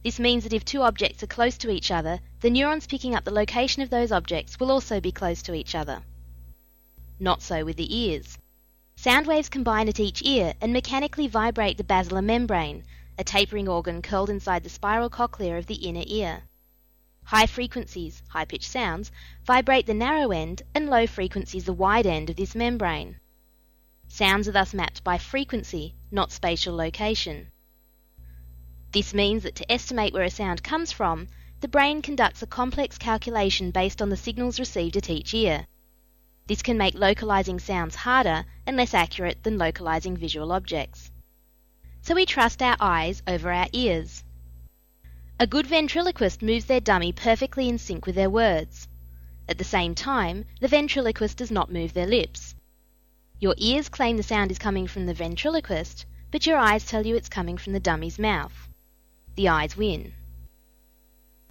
This 0.03 0.19
means 0.19 0.43
that 0.43 0.53
if 0.53 0.65
two 0.65 0.81
objects 0.81 1.21
are 1.23 1.27
close 1.27 1.57
to 1.59 1.69
each 1.69 1.91
other, 1.91 2.19
the 2.39 2.49
neurons 2.49 2.87
picking 2.87 3.15
up 3.15 3.23
the 3.23 3.31
location 3.31 3.81
of 3.83 3.89
those 3.89 4.11
objects 4.11 4.59
will 4.59 4.71
also 4.71 4.99
be 4.99 5.11
close 5.11 5.41
to 5.43 5.53
each 5.53 5.75
other. 5.75 6.03
Not 7.19 7.41
so 7.41 7.63
with 7.63 7.77
the 7.77 7.95
ears. 7.95 8.37
Sound 8.95 9.27
waves 9.27 9.49
combine 9.49 9.87
at 9.87 9.99
each 9.99 10.23
ear 10.23 10.53
and 10.59 10.73
mechanically 10.73 11.27
vibrate 11.27 11.77
the 11.77 11.83
basilar 11.83 12.21
membrane, 12.21 12.83
a 13.21 13.23
tapering 13.23 13.69
organ 13.69 14.01
curled 14.01 14.31
inside 14.31 14.63
the 14.63 14.69
spiral 14.69 15.07
cochlea 15.07 15.55
of 15.55 15.67
the 15.67 15.75
inner 15.75 16.03
ear. 16.07 16.41
High 17.25 17.45
frequencies, 17.45 18.23
high 18.29 18.45
pitched 18.45 18.71
sounds, 18.71 19.11
vibrate 19.45 19.85
the 19.85 19.93
narrow 19.93 20.31
end 20.31 20.63
and 20.73 20.89
low 20.89 21.05
frequencies 21.05 21.65
the 21.65 21.71
wide 21.71 22.07
end 22.07 22.31
of 22.31 22.35
this 22.35 22.55
membrane. 22.55 23.19
Sounds 24.07 24.47
are 24.47 24.51
thus 24.51 24.73
mapped 24.73 25.03
by 25.03 25.19
frequency, 25.19 25.93
not 26.09 26.31
spatial 26.31 26.75
location. 26.75 27.51
This 28.91 29.13
means 29.13 29.43
that 29.43 29.53
to 29.57 29.71
estimate 29.71 30.13
where 30.13 30.23
a 30.23 30.31
sound 30.31 30.63
comes 30.63 30.91
from, 30.91 31.27
the 31.59 31.67
brain 31.67 32.01
conducts 32.01 32.41
a 32.41 32.47
complex 32.47 32.97
calculation 32.97 33.69
based 33.69 34.01
on 34.01 34.09
the 34.09 34.17
signals 34.17 34.59
received 34.59 34.97
at 34.97 35.11
each 35.11 35.31
ear. 35.35 35.67
This 36.47 36.63
can 36.63 36.75
make 36.75 36.95
localizing 36.95 37.59
sounds 37.59 37.93
harder 37.97 38.45
and 38.65 38.75
less 38.75 38.95
accurate 38.95 39.43
than 39.43 39.59
localizing 39.59 40.17
visual 40.17 40.51
objects. 40.51 41.11
So 42.03 42.15
we 42.15 42.25
trust 42.25 42.61
our 42.61 42.75
eyes 42.79 43.21
over 43.27 43.51
our 43.51 43.67
ears. 43.73 44.23
A 45.39 45.45
good 45.45 45.67
ventriloquist 45.67 46.41
moves 46.41 46.65
their 46.65 46.79
dummy 46.79 47.11
perfectly 47.11 47.69
in 47.69 47.77
sync 47.77 48.05
with 48.05 48.15
their 48.15 48.29
words. 48.29 48.87
At 49.47 49.57
the 49.57 49.63
same 49.63 49.93
time, 49.93 50.45
the 50.59 50.67
ventriloquist 50.67 51.37
does 51.37 51.51
not 51.51 51.71
move 51.71 51.93
their 51.93 52.07
lips. 52.07 52.55
Your 53.39 53.53
ears 53.57 53.89
claim 53.89 54.17
the 54.17 54.23
sound 54.23 54.51
is 54.51 54.57
coming 54.57 54.87
from 54.87 55.05
the 55.05 55.13
ventriloquist, 55.13 56.05
but 56.31 56.45
your 56.45 56.57
eyes 56.57 56.85
tell 56.85 57.05
you 57.05 57.15
it's 57.15 57.29
coming 57.29 57.57
from 57.57 57.73
the 57.73 57.79
dummy's 57.79 58.17
mouth. 58.17 58.69
The 59.35 59.49
eyes 59.49 59.77
win. 59.77 60.13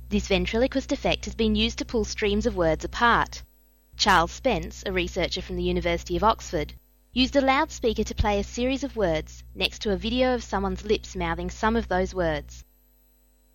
This 0.09 0.27
ventriloquist 0.27 0.91
effect 0.91 1.27
has 1.27 1.35
been 1.37 1.55
used 1.55 1.79
to 1.79 1.85
pull 1.85 2.05
streams 2.05 2.47
of 2.47 2.57
words 2.57 2.85
apart. 2.85 3.43
Charles 3.97 4.33
Spence, 4.33 4.83
a 4.85 4.93
researcher 4.93 5.43
from 5.43 5.55
the 5.57 5.63
University 5.63 6.17
of 6.17 6.25
Oxford, 6.25 6.75
used 7.13 7.35
a 7.35 7.41
loudspeaker 7.41 8.05
to 8.05 8.15
play 8.15 8.39
a 8.39 8.45
series 8.45 8.85
of 8.85 8.95
words 8.95 9.43
next 9.53 9.81
to 9.81 9.91
a 9.91 9.97
video 9.97 10.33
of 10.33 10.45
someone's 10.45 10.85
lips 10.85 11.17
mouthing 11.17 11.51
some 11.51 11.75
of 11.75 11.89
those 11.89 12.15
words. 12.15 12.65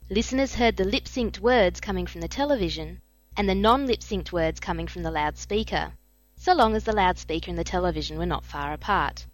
Listeners 0.10 0.56
heard 0.56 0.76
the 0.76 0.84
lip 0.84 1.06
synced 1.06 1.39
words 1.39 1.80
coming 1.80 2.06
from 2.06 2.20
the 2.20 2.28
television 2.28 3.02
and 3.38 3.48
the 3.48 3.56
non 3.56 3.88
lip 3.88 4.02
synced 4.02 4.34
words 4.34 4.60
coming 4.60 4.88
from 4.88 5.04
the 5.04 5.12
loudspeaker, 5.12 5.94
so 6.36 6.54
long 6.54 6.76
as 6.76 6.84
the 6.84 6.91
loudspeaker 6.91 7.50
and 7.50 7.58
the 7.58 7.63
television 7.63 8.18
were 8.18 8.26
not 8.26 8.44
far 8.44 8.74
apart. 8.74 9.26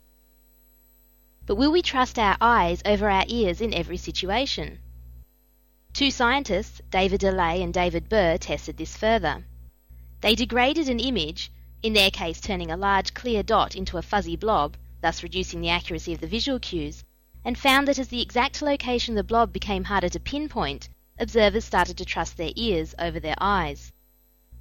But 1.47 1.55
will 1.55 1.71
we 1.71 1.81
trust 1.81 2.19
our 2.19 2.37
eyes 2.39 2.83
over 2.85 3.09
our 3.09 3.25
ears 3.27 3.59
in 3.59 3.73
every 3.73 3.97
situation? 3.97 4.77
Two 5.93 6.11
scientists, 6.11 6.79
David 6.91 7.21
Alais 7.21 7.63
and 7.63 7.73
David 7.73 8.07
Burr, 8.07 8.37
tested 8.37 8.77
this 8.77 8.95
further. 8.95 9.43
They 10.21 10.35
degraded 10.35 10.89
an 10.89 10.99
image, 10.99 11.51
in 11.83 11.93
their 11.93 12.11
case 12.11 12.39
turning 12.39 12.69
a 12.69 12.77
large 12.77 13.13
clear 13.13 13.41
dot 13.41 13.75
into 13.75 13.97
a 13.97 14.01
fuzzy 14.01 14.35
blob, 14.35 14.77
thus 15.01 15.23
reducing 15.23 15.61
the 15.61 15.69
accuracy 15.69 16.13
of 16.13 16.19
the 16.19 16.27
visual 16.27 16.59
cues, 16.59 17.03
and 17.43 17.57
found 17.57 17.87
that 17.87 17.97
as 17.97 18.09
the 18.09 18.21
exact 18.21 18.61
location 18.61 19.13
of 19.13 19.17
the 19.17 19.23
blob 19.27 19.51
became 19.51 19.83
harder 19.83 20.09
to 20.09 20.19
pinpoint, 20.19 20.87
observers 21.17 21.65
started 21.65 21.97
to 21.97 22.05
trust 22.05 22.37
their 22.37 22.51
ears 22.55 22.93
over 22.99 23.19
their 23.19 23.35
eyes. 23.39 23.91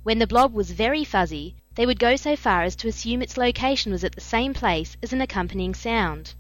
When 0.03 0.19
the 0.19 0.27
blob 0.27 0.55
was 0.55 0.71
very 0.71 1.05
fuzzy, 1.05 1.57
they 1.75 1.85
would 1.85 1.99
go 1.99 2.17
so 2.17 2.37
far 2.37 2.63
as 2.63 2.75
to 2.77 2.89
assume 2.89 3.21
its 3.21 3.37
location 3.37 3.93
was 3.93 4.03
at 4.03 4.15
the 4.15 4.21
same 4.21 4.55
place 4.55 4.97
as 5.03 5.13
an 5.13 5.21
accompanying 5.21 5.75
sound. 5.75 6.35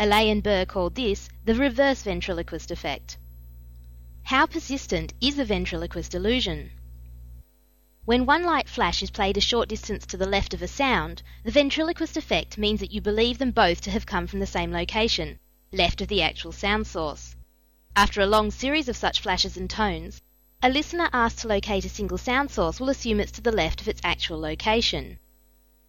Alais 0.00 0.32
and 0.32 0.42
Burr 0.42 0.64
called 0.64 0.96
this 0.96 1.28
the 1.44 1.54
reverse 1.54 2.02
ventriloquist 2.02 2.72
effect. 2.72 3.18
How 4.24 4.46
persistent 4.46 5.14
is 5.20 5.36
the 5.36 5.44
ventriloquist 5.44 6.14
illusion? 6.14 6.70
When 8.04 8.26
one 8.26 8.42
light 8.42 8.68
flash 8.68 9.00
is 9.00 9.12
played 9.12 9.36
a 9.36 9.40
short 9.40 9.68
distance 9.68 10.04
to 10.06 10.16
the 10.16 10.26
left 10.26 10.52
of 10.52 10.60
a 10.60 10.66
sound, 10.66 11.22
the 11.44 11.52
ventriloquist 11.52 12.16
effect 12.16 12.58
means 12.58 12.80
that 12.80 12.90
you 12.90 13.00
believe 13.00 13.38
them 13.38 13.52
both 13.52 13.80
to 13.82 13.92
have 13.92 14.06
come 14.06 14.26
from 14.26 14.40
the 14.40 14.46
same 14.46 14.72
location, 14.72 15.38
left 15.70 16.00
of 16.00 16.08
the 16.08 16.20
actual 16.20 16.50
sound 16.50 16.88
source. 16.88 17.36
After 17.94 18.20
a 18.20 18.26
long 18.26 18.50
series 18.50 18.88
of 18.88 18.96
such 18.96 19.20
flashes 19.20 19.56
and 19.56 19.70
tones, 19.70 20.20
a 20.64 20.68
listener 20.68 21.10
asked 21.12 21.38
to 21.40 21.46
locate 21.46 21.84
a 21.84 21.88
single 21.88 22.18
sound 22.18 22.50
source 22.50 22.80
will 22.80 22.90
assume 22.90 23.20
it's 23.20 23.30
to 23.32 23.40
the 23.40 23.52
left 23.52 23.80
of 23.80 23.86
its 23.86 24.00
actual 24.02 24.40
location. 24.40 25.20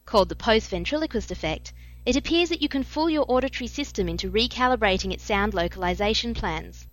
Called 0.05 0.29
the 0.29 0.35
post 0.35 0.69
ventriloquist 0.69 1.31
effect, 1.31 1.73
it 2.05 2.15
appears 2.15 2.49
that 2.49 2.61
you 2.61 2.69
can 2.69 2.83
fool 2.83 3.09
your 3.09 3.25
auditory 3.27 3.67
system 3.67 4.07
into 4.07 4.29
recalibrating 4.29 5.11
its 5.11 5.23
sound 5.23 5.55
localization 5.55 6.35
plans. 6.35 6.87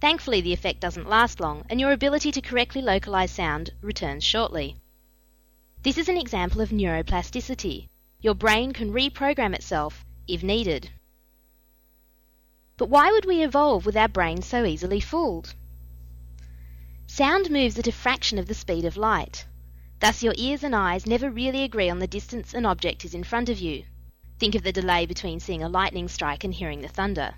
Thankfully, 0.00 0.40
the 0.40 0.52
effect 0.52 0.80
doesn't 0.80 1.08
last 1.08 1.40
long, 1.40 1.64
and 1.70 1.80
your 1.80 1.92
ability 1.92 2.32
to 2.32 2.40
correctly 2.40 2.82
localize 2.82 3.30
sound 3.30 3.70
returns 3.80 4.24
shortly. 4.24 4.76
This 5.82 5.98
is 5.98 6.08
an 6.08 6.16
example 6.16 6.60
of 6.60 6.70
neuroplasticity. 6.70 7.88
Your 8.20 8.34
brain 8.34 8.72
can 8.72 8.92
reprogram 8.92 9.54
itself 9.54 10.04
if 10.26 10.42
needed. 10.42 10.90
But 12.76 12.88
why 12.88 13.12
would 13.12 13.24
we 13.24 13.42
evolve 13.42 13.86
with 13.86 13.96
our 13.96 14.08
brains 14.08 14.46
so 14.46 14.64
easily 14.64 14.98
fooled? 14.98 15.54
Sound 17.06 17.50
moves 17.50 17.78
at 17.78 17.86
a 17.86 17.92
fraction 17.92 18.38
of 18.38 18.46
the 18.46 18.54
speed 18.54 18.84
of 18.84 18.96
light. 18.96 19.46
Thus, 20.00 20.22
your 20.22 20.34
ears 20.36 20.64
and 20.64 20.74
eyes 20.74 21.06
never 21.06 21.30
really 21.30 21.62
agree 21.62 21.88
on 21.88 21.98
the 21.98 22.06
distance 22.06 22.52
an 22.52 22.66
object 22.66 23.04
is 23.04 23.14
in 23.14 23.22
front 23.22 23.48
of 23.48 23.60
you. 23.60 23.84
Think 24.38 24.54
of 24.54 24.64
the 24.64 24.72
delay 24.72 25.06
between 25.06 25.38
seeing 25.38 25.62
a 25.62 25.68
lightning 25.68 26.08
strike 26.08 26.42
and 26.42 26.52
hearing 26.52 26.80
the 26.80 26.88
thunder. 26.88 27.34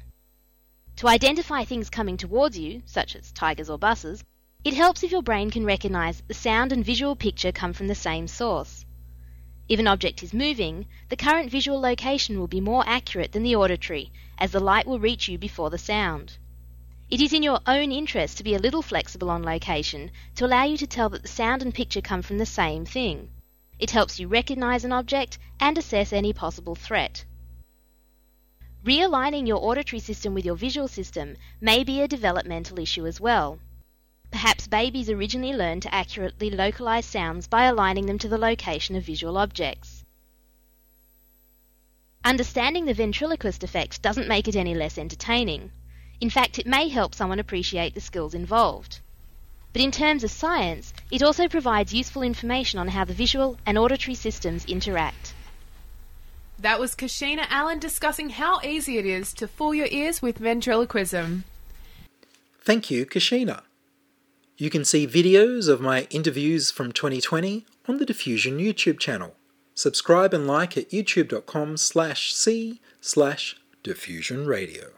To 0.97 1.09
identify 1.09 1.65
things 1.65 1.91
coming 1.91 2.17
towards 2.17 2.59
you, 2.59 2.83
such 2.87 3.15
as 3.15 3.31
tigers 3.31 3.69
or 3.69 3.77
buses, 3.77 4.25
it 4.65 4.73
helps 4.73 5.03
if 5.03 5.13
your 5.13 5.21
brain 5.21 5.51
can 5.51 5.67
recognize 5.67 6.23
the 6.23 6.33
sound 6.33 6.73
and 6.73 6.83
visual 6.83 7.15
picture 7.15 7.53
come 7.53 7.75
from 7.75 7.87
the 7.87 7.95
same 7.95 8.27
source. 8.27 8.87
If 9.69 9.79
an 9.79 9.89
object 9.89 10.23
is 10.23 10.33
moving, 10.33 10.87
the 11.11 11.17
current 11.17 11.51
visual 11.51 11.79
location 11.79 12.39
will 12.39 12.47
be 12.47 12.63
more 12.63 12.83
accurate 12.87 13.33
than 13.33 13.43
the 13.43 13.57
auditory, 13.57 14.11
as 14.39 14.53
the 14.53 14.61
light 14.61 14.87
will 14.87 14.99
reach 14.99 15.29
you 15.29 15.37
before 15.37 15.69
the 15.69 15.77
sound. 15.77 16.39
It 17.11 17.21
is 17.21 17.35
in 17.35 17.43
your 17.43 17.61
own 17.67 17.93
interest 17.93 18.39
to 18.39 18.45
be 18.45 18.55
a 18.55 18.59
little 18.59 18.81
flexible 18.81 19.29
on 19.29 19.43
location 19.43 20.11
to 20.37 20.47
allow 20.47 20.65
you 20.65 20.79
to 20.79 20.87
tell 20.87 21.11
that 21.11 21.21
the 21.21 21.29
sound 21.29 21.61
and 21.61 21.75
picture 21.75 22.01
come 22.01 22.23
from 22.23 22.39
the 22.39 22.47
same 22.47 22.87
thing. 22.87 23.29
It 23.79 23.91
helps 23.91 24.19
you 24.19 24.29
recognize 24.29 24.83
an 24.83 24.93
object 24.93 25.37
and 25.61 25.77
assess 25.77 26.15
any 26.15 26.33
possible 26.33 26.75
threat. 26.75 27.27
Realigning 28.87 29.49
your 29.49 29.59
auditory 29.65 29.99
system 29.99 30.33
with 30.33 30.45
your 30.45 30.55
visual 30.55 30.87
system 30.87 31.37
may 31.61 31.83
be 31.83 32.01
a 32.01 32.07
developmental 32.07 32.79
issue 32.79 33.05
as 33.05 33.21
well. 33.21 33.59
Perhaps 34.31 34.69
babies 34.69 35.11
originally 35.11 35.53
learned 35.53 35.83
to 35.83 35.93
accurately 35.93 36.51
localize 36.51 37.05
sounds 37.05 37.49
by 37.49 37.65
aligning 37.65 38.07
them 38.07 38.17
to 38.19 38.29
the 38.29 38.39
location 38.39 38.95
of 38.95 39.03
visual 39.03 39.39
objects. 39.39 40.05
Understanding 42.25 42.85
the 42.85 42.95
ventriloquist 42.95 43.65
effect 43.65 44.03
doesn't 44.03 44.29
make 44.29 44.47
it 44.47 44.55
any 44.55 44.77
less 44.77 44.99
entertaining. 44.99 45.73
In 46.21 46.31
fact, 46.31 46.61
it 46.61 46.67
may 46.67 46.87
help 46.87 47.13
someone 47.13 47.41
appreciate 47.41 47.95
the 47.95 48.01
skills 48.01 48.35
involved. 48.35 49.01
But 49.73 49.83
in 49.83 49.91
terms 49.91 50.23
of 50.23 50.31
science, 50.31 50.95
it 51.11 51.25
also 51.25 51.49
provides 51.49 51.93
useful 51.93 52.23
information 52.23 52.79
on 52.79 52.87
how 52.87 53.05
the 53.05 53.15
visual 53.15 53.59
and 53.67 53.77
auditory 53.77 54.15
systems 54.15 54.65
interact. 54.67 55.26
That 56.59 56.81
was 56.81 56.95
Kashina 56.95 57.47
Allen 57.51 57.79
discussing 57.79 58.31
how 58.31 58.61
easy 58.63 58.99
it 58.99 59.07
is 59.07 59.35
to 59.35 59.47
fool 59.47 59.75
your 59.75 59.89
ears 59.91 60.23
with 60.23 60.39
ventriloquism. 60.39 61.45
Thank 62.63 62.91
you, 62.91 63.05
Kashina. 63.05 63.63
You 64.57 64.71
can 64.71 64.85
see 64.85 65.07
videos 65.07 65.69
of 65.69 65.83
my 65.83 66.07
interviews 66.11 66.71
from 66.71 66.93
2020 66.93 67.67
on 67.87 67.99
the 67.99 68.07
Diffusion 68.07 68.59
YouTube 68.59 68.99
channel. 68.99 69.35
Subscribe 69.75 70.33
and 70.33 70.47
like 70.47 70.79
at 70.79 70.91
youtube.com 70.91 71.77
slash 71.77 72.35
c 72.35 72.81
slash 73.03 73.57
diffusion 73.83 74.47
radio. 74.47 74.93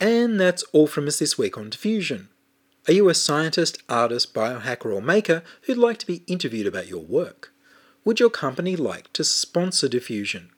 And 0.00 0.40
that's 0.40 0.62
all 0.72 0.86
from 0.86 1.06
us 1.06 1.18
this 1.18 1.36
week 1.36 1.58
on 1.58 1.68
Diffusion. 1.68 2.30
Are 2.88 2.94
you 2.94 3.10
a 3.10 3.14
scientist, 3.14 3.82
artist, 3.88 4.32
biohacker, 4.32 4.94
or 4.94 5.02
maker 5.02 5.42
who'd 5.62 5.76
like 5.76 5.98
to 5.98 6.06
be 6.06 6.22
interviewed 6.26 6.66
about 6.66 6.88
your 6.88 7.02
work? 7.02 7.52
Would 8.06 8.18
your 8.18 8.30
company 8.30 8.74
like 8.74 9.12
to 9.12 9.22
sponsor 9.22 9.88
Diffusion? 9.88 10.50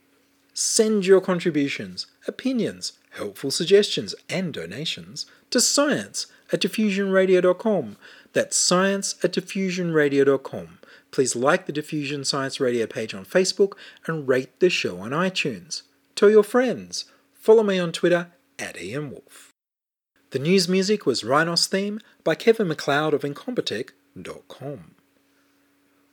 Send 0.63 1.07
your 1.07 1.23
contributions, 1.23 2.07
opinions, 2.29 2.93
helpful 3.13 3.51
suggestions, 3.51 4.15
and 4.29 4.53
donations 4.53 5.25
to 5.49 5.59
science 5.59 6.27
at 6.53 6.61
diffusionradio.com. 6.61 7.97
That's 8.35 8.59
science 8.59 9.15
at 9.25 9.33
diffusionradio.com. 9.33 10.79
Please 11.13 11.35
like 11.35 11.65
the 11.65 11.73
Diffusion 11.73 12.27
Science 12.27 12.61
Radio 12.61 12.85
page 12.87 13.15
on 13.15 13.25
Facebook 13.25 13.73
and 14.07 14.29
rate 14.29 14.61
the 14.61 14.69
show 14.69 14.99
on 14.99 15.13
iTunes. 15.13 15.81
Tell 16.15 16.29
your 16.29 16.45
friends. 16.45 17.07
Follow 17.33 17.63
me 17.63 17.79
on 17.79 17.91
Twitter 17.91 18.27
at 18.59 18.79
Ian 18.79 19.13
Wolfe. 19.13 19.55
The 20.29 20.39
news 20.39 20.69
music 20.69 21.07
was 21.07 21.25
Rhinos 21.25 21.69
theme 21.69 22.01
by 22.23 22.35
Kevin 22.35 22.69
MacLeod 22.69 23.15
of 23.15 23.23
Incompetech.com. 23.23 24.95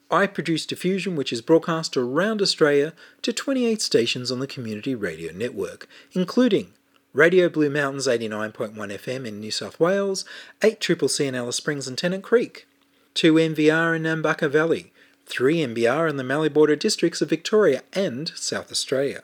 I 0.09 0.25
produce 0.25 0.65
Diffusion, 0.65 1.17
which 1.17 1.33
is 1.33 1.41
broadcast 1.41 1.97
around 1.97 2.41
Australia 2.41 2.93
to 3.23 3.33
28 3.33 3.81
stations 3.81 4.31
on 4.31 4.39
the 4.39 4.47
Community 4.47 4.95
Radio 4.95 5.33
Network, 5.33 5.87
including 6.13 6.71
Radio 7.11 7.49
Blue 7.49 7.69
Mountains 7.69 8.07
89.1 8.07 8.73
FM 8.73 9.27
in 9.27 9.41
New 9.41 9.51
South 9.51 9.79
Wales, 9.81 10.23
8 10.63 10.79
Triple 10.79 11.09
C 11.09 11.25
in 11.25 11.35
Alice 11.35 11.57
Springs 11.57 11.89
and 11.89 11.97
Tennant 11.97 12.23
Creek, 12.23 12.67
2 13.15 13.33
NVR 13.33 13.97
in 13.97 14.03
Nambucca 14.03 14.49
Valley, 14.49 14.93
3 15.25 15.57
MBR 15.57 16.09
in 16.09 16.15
the 16.15 16.23
Mallee 16.23 16.47
Border 16.47 16.77
districts 16.77 17.21
of 17.21 17.29
Victoria 17.29 17.81
and 17.91 18.29
South 18.29 18.71
Australia, 18.71 19.23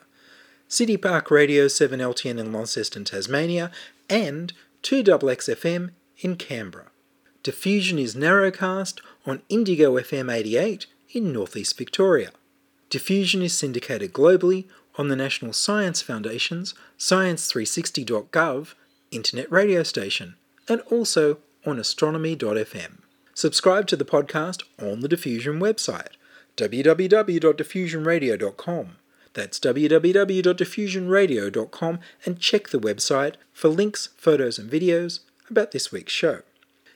City 0.68 0.98
Park 0.98 1.30
Radio 1.30 1.66
7 1.66 1.98
LTN 1.98 2.38
in 2.38 2.52
Launceston, 2.52 3.04
Tasmania, 3.04 3.70
and 4.10 4.52
2 4.82 5.02
XXFM 5.02 5.92
in 6.18 6.36
Canberra. 6.36 6.88
Diffusion 7.42 7.98
is 7.98 8.14
narrowcast 8.14 9.00
on 9.26 9.42
Indigo 9.48 9.94
FM 9.94 10.32
88 10.32 10.86
in 11.12 11.32
northeast 11.32 11.76
Victoria. 11.78 12.30
Diffusion 12.90 13.42
is 13.42 13.56
syndicated 13.56 14.12
globally 14.12 14.64
on 14.96 15.08
the 15.08 15.16
National 15.16 15.52
Science 15.52 16.00
Foundation's 16.02 16.74
science360.gov 16.98 18.74
internet 19.10 19.50
radio 19.50 19.82
station 19.82 20.36
and 20.68 20.80
also 20.82 21.38
on 21.66 21.78
astronomy.fm. 21.78 22.98
Subscribe 23.34 23.86
to 23.88 23.96
the 23.96 24.04
podcast 24.04 24.62
on 24.80 25.00
the 25.00 25.08
Diffusion 25.08 25.58
website, 25.58 26.12
www.diffusionradio.com. 26.56 28.96
That's 29.32 29.58
www.diffusionradio.com 29.58 31.98
and 32.24 32.38
check 32.38 32.68
the 32.68 32.78
website 32.78 33.34
for 33.52 33.68
links, 33.68 34.10
photos, 34.16 34.60
and 34.60 34.70
videos 34.70 35.18
about 35.50 35.72
this 35.72 35.90
week's 35.90 36.12
show. 36.12 36.42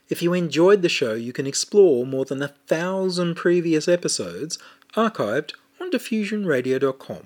If 0.08 0.22
you 0.22 0.32
enjoyed 0.32 0.82
the 0.82 0.88
show, 0.88 1.14
you 1.14 1.32
can 1.32 1.46
explore 1.46 2.06
more 2.06 2.24
than 2.24 2.42
a 2.42 2.54
thousand 2.66 3.34
previous 3.34 3.88
episodes 3.88 4.58
archived 4.94 5.52
on 5.80 5.90
diffusionradio.com, 5.90 7.24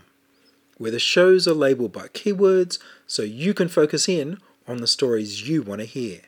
where 0.78 0.90
the 0.90 0.98
shows 0.98 1.46
are 1.46 1.54
labeled 1.54 1.92
by 1.92 2.08
keywords 2.08 2.78
so 3.06 3.22
you 3.22 3.54
can 3.54 3.68
focus 3.68 4.08
in 4.08 4.38
on 4.66 4.78
the 4.78 4.86
stories 4.86 5.48
you 5.48 5.62
want 5.62 5.80
to 5.80 5.86
hear. 5.86 6.22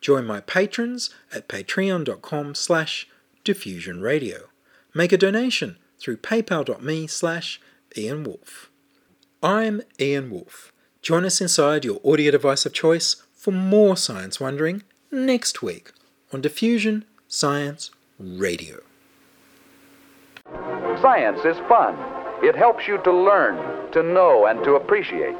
Join 0.00 0.26
my 0.26 0.40
patrons 0.40 1.10
at 1.32 1.48
patreon.com 1.48 2.54
slash 2.54 3.08
diffusionradio. 3.44 4.44
Make 4.94 5.12
a 5.12 5.16
donation 5.16 5.76
through 5.98 6.18
paypal.me 6.18 7.06
slash 7.06 7.60
Ian. 7.96 8.36
I'm 9.42 9.82
Ian 10.00 10.30
Wolfe. 10.30 10.72
Join 11.02 11.24
us 11.24 11.40
inside 11.40 11.84
your 11.84 12.00
audio 12.04 12.32
device 12.32 12.66
of 12.66 12.72
choice 12.72 13.16
for 13.34 13.52
more 13.52 13.96
science 13.96 14.40
wondering 14.40 14.82
next 15.10 15.62
week 15.62 15.92
on 16.32 16.40
Diffusion 16.40 17.04
Science 17.28 17.90
Radio. 18.18 18.80
Science 21.00 21.40
is 21.44 21.56
fun. 21.68 21.96
It 22.42 22.54
helps 22.54 22.86
you 22.86 22.98
to 23.04 23.12
learn, 23.12 23.90
to 23.92 24.02
know, 24.02 24.46
and 24.46 24.62
to 24.64 24.74
appreciate. 24.74 25.34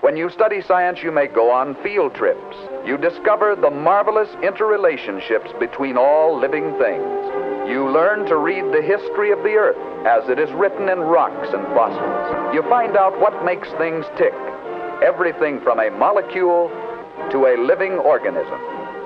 When 0.00 0.16
you 0.16 0.30
study 0.30 0.62
science, 0.62 1.00
you 1.02 1.10
may 1.10 1.26
go 1.26 1.50
on 1.50 1.74
field 1.82 2.14
trips. 2.14 2.56
You 2.86 2.96
discover 2.96 3.56
the 3.56 3.70
marvelous 3.70 4.28
interrelationships 4.42 5.58
between 5.58 5.96
all 5.96 6.38
living 6.38 6.78
things. 6.78 7.68
You 7.68 7.90
learn 7.90 8.24
to 8.26 8.36
read 8.36 8.64
the 8.72 8.82
history 8.82 9.32
of 9.32 9.42
the 9.42 9.54
earth 9.54 10.06
as 10.06 10.28
it 10.30 10.38
is 10.38 10.50
written 10.52 10.88
in 10.88 11.00
rocks 11.00 11.48
and 11.52 11.64
fossils. 11.74 12.54
You 12.54 12.62
find 12.62 12.96
out 12.96 13.18
what 13.20 13.44
makes 13.44 13.68
things 13.72 14.06
tick. 14.16 14.34
Everything 15.02 15.60
from 15.60 15.80
a 15.80 15.90
molecule 15.90 16.68
to 17.32 17.46
a 17.46 17.58
living 17.58 17.94
organism. 17.94 18.77